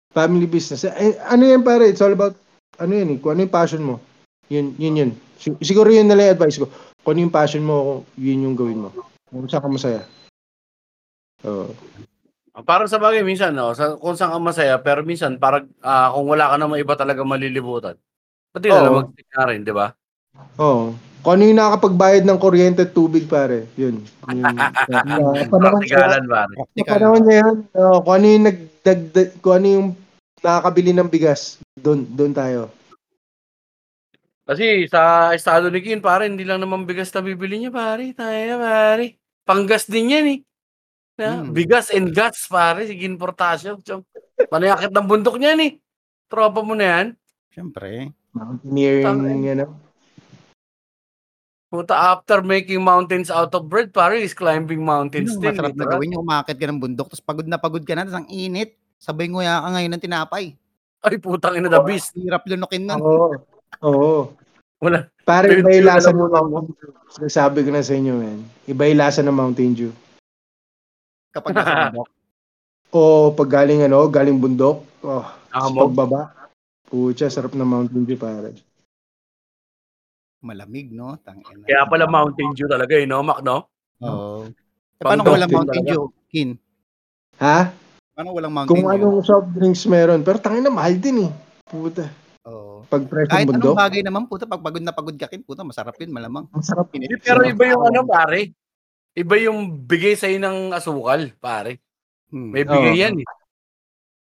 [0.09, 0.89] family business.
[0.89, 2.33] Eh, ano yan pare, it's all about,
[2.81, 4.01] ano yan eh, kung ano yung passion mo.
[4.49, 5.11] Yun, yun yun.
[5.37, 6.65] Sig- Siguro yun na lang yung advice ko.
[7.05, 8.89] Kung ano yung passion mo, yun yung gawin mo.
[9.29, 10.01] Kung saan ka masaya.
[11.45, 11.69] Oo.
[12.63, 16.25] Parang sa bagay, minsan, no, sa, kung saan ka masaya, pero minsan, parang ah, kung
[16.25, 17.99] wala ka naman iba talaga malilibutan,
[18.55, 19.91] pati na lang mag-stick na rin, di ba?
[20.57, 20.95] Oo.
[21.25, 23.65] Kung ano yung nakakapagbayad ng kuryente at tubig, pare.
[23.73, 24.05] Yun.
[24.29, 26.21] Yung, uh, panahon pare.
[26.85, 29.87] panahon niya yan, oh, kung ano yung nagdagdag, kung ano yung
[30.45, 32.69] nakakabili ng bigas, doon doon tayo.
[34.45, 38.13] Kasi sa estado ni Kin, pare, hindi lang naman bigas na bibili niya, pare.
[38.13, 39.17] Tayo na, pare.
[39.41, 40.39] Panggas din yan, eh.
[41.17, 41.49] Na, Hmm.
[41.57, 42.85] Bigas and gas, pare.
[42.85, 43.81] Sige, importasyon.
[44.45, 45.71] Panayakit ng bundok niyan, eh.
[46.29, 47.07] Tropa mo na yan.
[47.49, 48.13] Siyempre.
[48.29, 49.84] Mountaineering, ano.
[51.75, 55.51] Puta, after making mountains out of bread, pare, is climbing mountains Yun din.
[55.51, 58.23] masarap na gawin yung umakit ka ng bundok, tapos pagod na pagod ka na, tapos
[58.23, 58.79] ang init.
[58.95, 60.55] Sabay nguya ka ngayon ng tinapay.
[61.03, 62.15] Ay, putang ina, the beast.
[62.15, 62.97] Hirap lunukin nun.
[62.97, 63.27] Oo.
[63.83, 64.13] Oo.
[64.79, 65.05] Wala.
[65.21, 66.25] Pare, iba yung lasa mo.
[66.25, 67.27] Mountain Dew.
[67.27, 68.39] Sabi ko na sa inyo, man.
[68.65, 69.91] Iba yung lasa ng Mountain Dew.
[71.29, 72.07] Kapag nasa bundok.
[72.89, 72.99] O
[73.35, 74.81] pag galing ano, galing bundok.
[75.03, 75.79] Oh, sa Nakamo.
[75.85, 76.21] pagbaba.
[76.85, 78.55] Pucha, sarap ng Mountain Dew, pare.
[80.45, 81.17] Malamig, no?
[81.25, 81.65] Tangina.
[81.65, 83.65] Kaya pala Mountain Dew talaga, eh, no, Mac, no?
[84.05, 84.45] Oo.
[84.45, 84.53] Eh,
[85.01, 85.83] Pang paano kung walang Mountain.
[85.89, 86.49] Dew, Kin?
[87.41, 87.73] Ha?
[88.13, 88.93] Paano walang Mountain Kung Dew?
[88.93, 90.21] anong soft drinks meron.
[90.21, 91.31] Pero tangin na, mahal din eh.
[91.65, 92.05] Puta.
[92.45, 92.85] Oo.
[92.85, 93.81] Pag fresh Kahit ng anong bundok.
[93.81, 96.45] bagay naman, puta, pag pagod na pagod ka, Kin, puta, masarap yun, malamang.
[96.53, 96.93] Masarap.
[96.93, 98.53] Hindi, pero iba yung ano, pare.
[99.17, 101.81] Iba yung bigay sa'yo ng asukal, pare.
[102.29, 102.53] Hmm.
[102.53, 103.01] May bigay Oo.
[103.01, 103.27] yan, eh.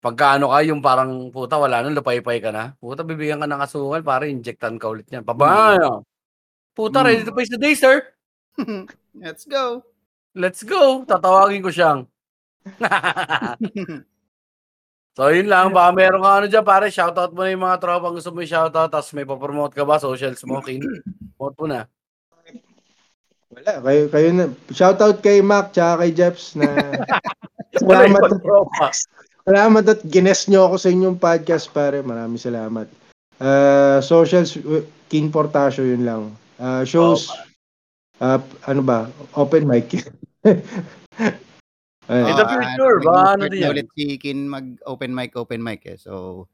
[0.00, 2.72] Pagka ano ka, yung parang, puta, wala nang lapay-pay ka na.
[2.76, 5.24] Puta, bibigyan ka ng asukal, pare, injectan ka ulit yan.
[5.24, 6.04] Pabayo.
[6.80, 7.12] Puta, Hmm.
[7.12, 8.00] ready to face the day, sir.
[9.20, 9.84] Let's go.
[10.32, 11.04] Let's go.
[11.04, 12.08] Tatawagin ko siyang.
[15.16, 15.76] so, yun lang.
[15.76, 16.88] Baka meron ka ano dyan, pare.
[16.88, 18.88] Shoutout mo na yung mga tropa gusto mo yung shoutout.
[18.88, 20.00] Tapos may papromote ka ba?
[20.00, 20.80] Social smoking.
[21.36, 21.84] Promote mo na.
[23.52, 24.44] Wala, kayo, kayo na.
[24.72, 26.70] Shoutout kay Mac, tsaka kay Jeps na
[27.84, 28.88] Wala salamat, tropa.
[29.44, 32.00] salamat at gines nyo ako sa inyong podcast, pare.
[32.00, 32.88] Maraming salamat.
[33.36, 36.22] Uh, socials, uh, King Portasio, yun lang.
[36.60, 37.32] Uh, shows,
[38.20, 38.36] uh,
[38.68, 39.88] ano ba, open mic.
[42.10, 42.26] Ayun.
[42.26, 43.70] In the Oo, future, ah, baka ano din yan.
[43.72, 45.96] ulit si Kin mag-open mic, open mic eh.
[45.96, 46.44] So,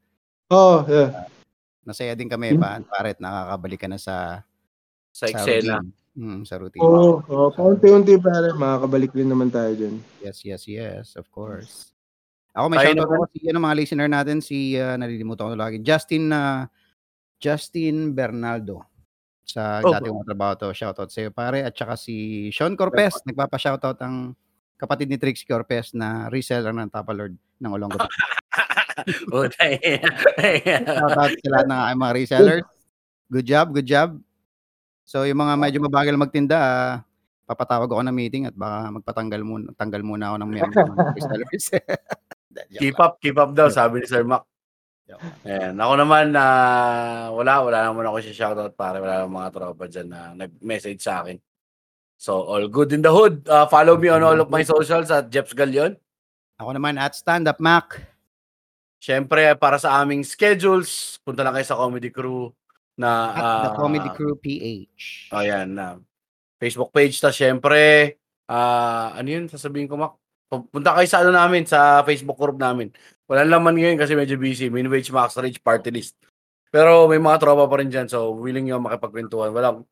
[0.47, 1.27] Oh, yeah.
[1.83, 2.61] nasaya din kami, Hmm.
[2.63, 4.47] pa, paret, nakakabalik ka na sa,
[5.11, 5.91] Sa routine.
[6.15, 6.87] Hmm, sa routine.
[6.87, 9.99] Oo, oh, paunti-unti pare, makakabalik din naman tayo dyan.
[10.23, 11.91] Yes, yes, yes, of course.
[12.55, 15.83] Ako may shoutout ako si ano, mga listener natin, si, ah, nalilimutan ko na lagi,
[15.83, 16.71] Justin, na
[17.43, 18.85] Justin Bernaldo.
[19.47, 19.95] Sa Oh.
[19.95, 21.63] dati kong trabaho to, shoutout sa iyo pare.
[21.63, 24.35] At saka si Sean Corpez, nagpapa-shoutout ang
[24.75, 27.95] kapatid ni Trixie Corpez na reseller ng Tapalord ng Olongo.
[29.31, 30.03] Puta, eh.
[30.83, 32.65] Shoutout sa lahat ng mga resellers.
[33.31, 34.19] Good job, good job.
[35.07, 36.93] So yung mga medyo mabagal magtinda, ah,
[37.47, 41.65] papatawag ako ng meeting at baka magpatanggal muna, tanggal muna ako ng member ng resellers.
[42.67, 44.43] Joke keep up, keep up daw, sabi ni Sir Mac.
[45.47, 45.79] Ayan.
[45.79, 46.45] Ako naman, na
[47.31, 48.99] wala, wala naman ako si shoutout pare.
[48.99, 51.39] Wala namang mga tropa dyan na nag-message sa akin.
[52.19, 53.47] So, all good in the hood.
[53.47, 55.95] Uh, follow me on all of my socials at Jeps Galion.
[56.59, 58.01] Ako naman at Stand Up Mac.
[58.97, 62.49] Siyempre, para sa aming schedules, punta lang kayo sa Comedy Crew
[62.97, 63.09] na...
[63.31, 65.31] At The ah, Comedy Crew PH.
[65.31, 66.01] Oh, yan na.
[66.57, 68.17] Facebook page ta syempre.
[68.49, 70.17] Ah, ano yun sasabihin ko mak?
[70.47, 72.87] Punta kayo sa ano namin sa Facebook group namin.
[73.27, 74.71] Walang laman ngayon kasi medyo busy.
[74.71, 76.15] Minwage Max Rich Party List.
[76.71, 78.07] Pero may mga tropa pa rin dyan.
[78.07, 79.51] So, willing yung makipagkwentuhan.
[79.51, 79.83] Walang,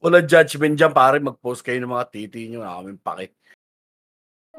[0.00, 1.20] walang judgment dyan, pare.
[1.20, 2.64] Mag-post kayo ng mga titi nyo.
[2.64, 3.36] Wala kaming pake.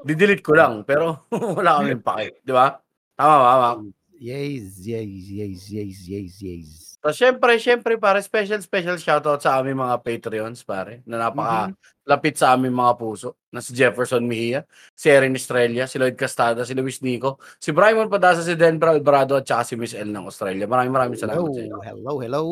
[0.05, 0.86] Didelete ko lang.
[0.86, 1.25] Pero
[1.57, 2.45] wala kaming pake.
[2.45, 2.77] Di ba?
[3.17, 3.77] Tama ba, Mac?
[4.21, 6.92] Yes, yes, yes, yes, yes, yes.
[7.04, 11.76] So, syempre, syempre, pare, special, special shoutout sa aming mga Patreons, pare, na napaka
[12.08, 14.64] lapit sa aming mga puso, na si Jefferson Mejia,
[14.95, 19.36] si Erin Estrella, si Lloyd Castada, si Luis Nico, si Brian Padasa, si Denver Alvarado,
[19.36, 20.64] at saka si Miss L ng Australia.
[20.64, 21.80] Maraming maraming salamat sa inyo.
[21.84, 22.43] Hello, hello.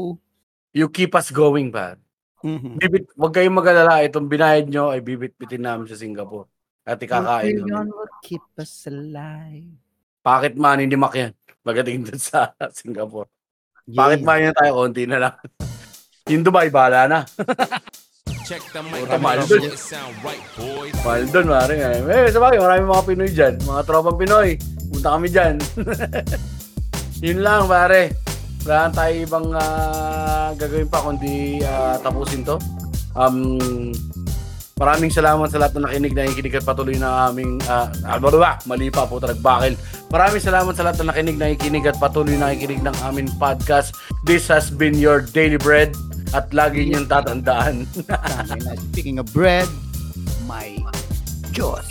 [0.76, 1.96] You keep us going, pare.
[2.44, 2.76] Mhm.
[2.76, 6.52] Bibit, wag kayong mag-alala, itong binayad nyo ay bibit-bitin namin sa Singapore.
[6.84, 9.72] At ikakain Patreon will keep us alive.
[10.20, 11.32] Pocket money ni Mac yan.
[11.64, 13.32] Pagdating dun sa Singapore.
[13.90, 15.36] Pocket money na tayo, konti na lang.
[16.32, 17.20] Yung Dubai, bahala na.
[18.52, 19.08] Check the mic.
[19.08, 19.96] Mahal boys.
[21.02, 21.76] Mahal doon, pare.
[21.80, 23.54] Eh, sabagay, marami mga Pinoy dyan.
[23.64, 24.60] Mga tropang Pinoy.
[24.92, 25.56] Punta kami dyan.
[27.26, 28.12] Yun lang, pare.
[28.68, 32.60] Wala lang tayo ibang ah, gagawin pa kundi ah, tapusin to.
[33.18, 33.58] Um,
[34.82, 38.58] maraming salamat sa lahat na nakinig, nakikinig at patuloy na aming ah, ah, blah, blah,
[38.66, 39.78] mali pa po nagbakil.
[40.10, 43.94] Maraming salamat sa lahat na nakinig, nakikinig at patuloy na nakikinig ng aming podcast.
[44.26, 45.94] This has been your daily bread
[46.34, 47.86] at lagi niyong tatandaan.
[48.10, 48.18] Na.
[48.90, 49.70] Speaking of bread,
[50.50, 50.82] my
[51.54, 51.86] Diyos.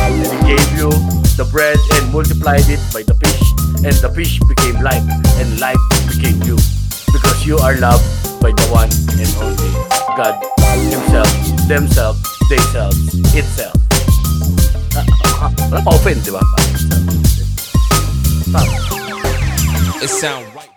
[0.00, 0.88] And he gave you
[1.36, 3.44] the bread and multiplied it by the fish.
[3.84, 5.04] And the fish became life,
[5.36, 6.56] and life became you.
[7.12, 8.06] Because you are loved
[8.40, 8.88] by the one
[9.20, 9.72] and only
[10.16, 10.38] God
[10.76, 12.96] Himself, themselves, theyselves,
[13.34, 13.74] itself.
[15.70, 16.42] Wala pa open, di ba?
[19.98, 20.75] It sound right.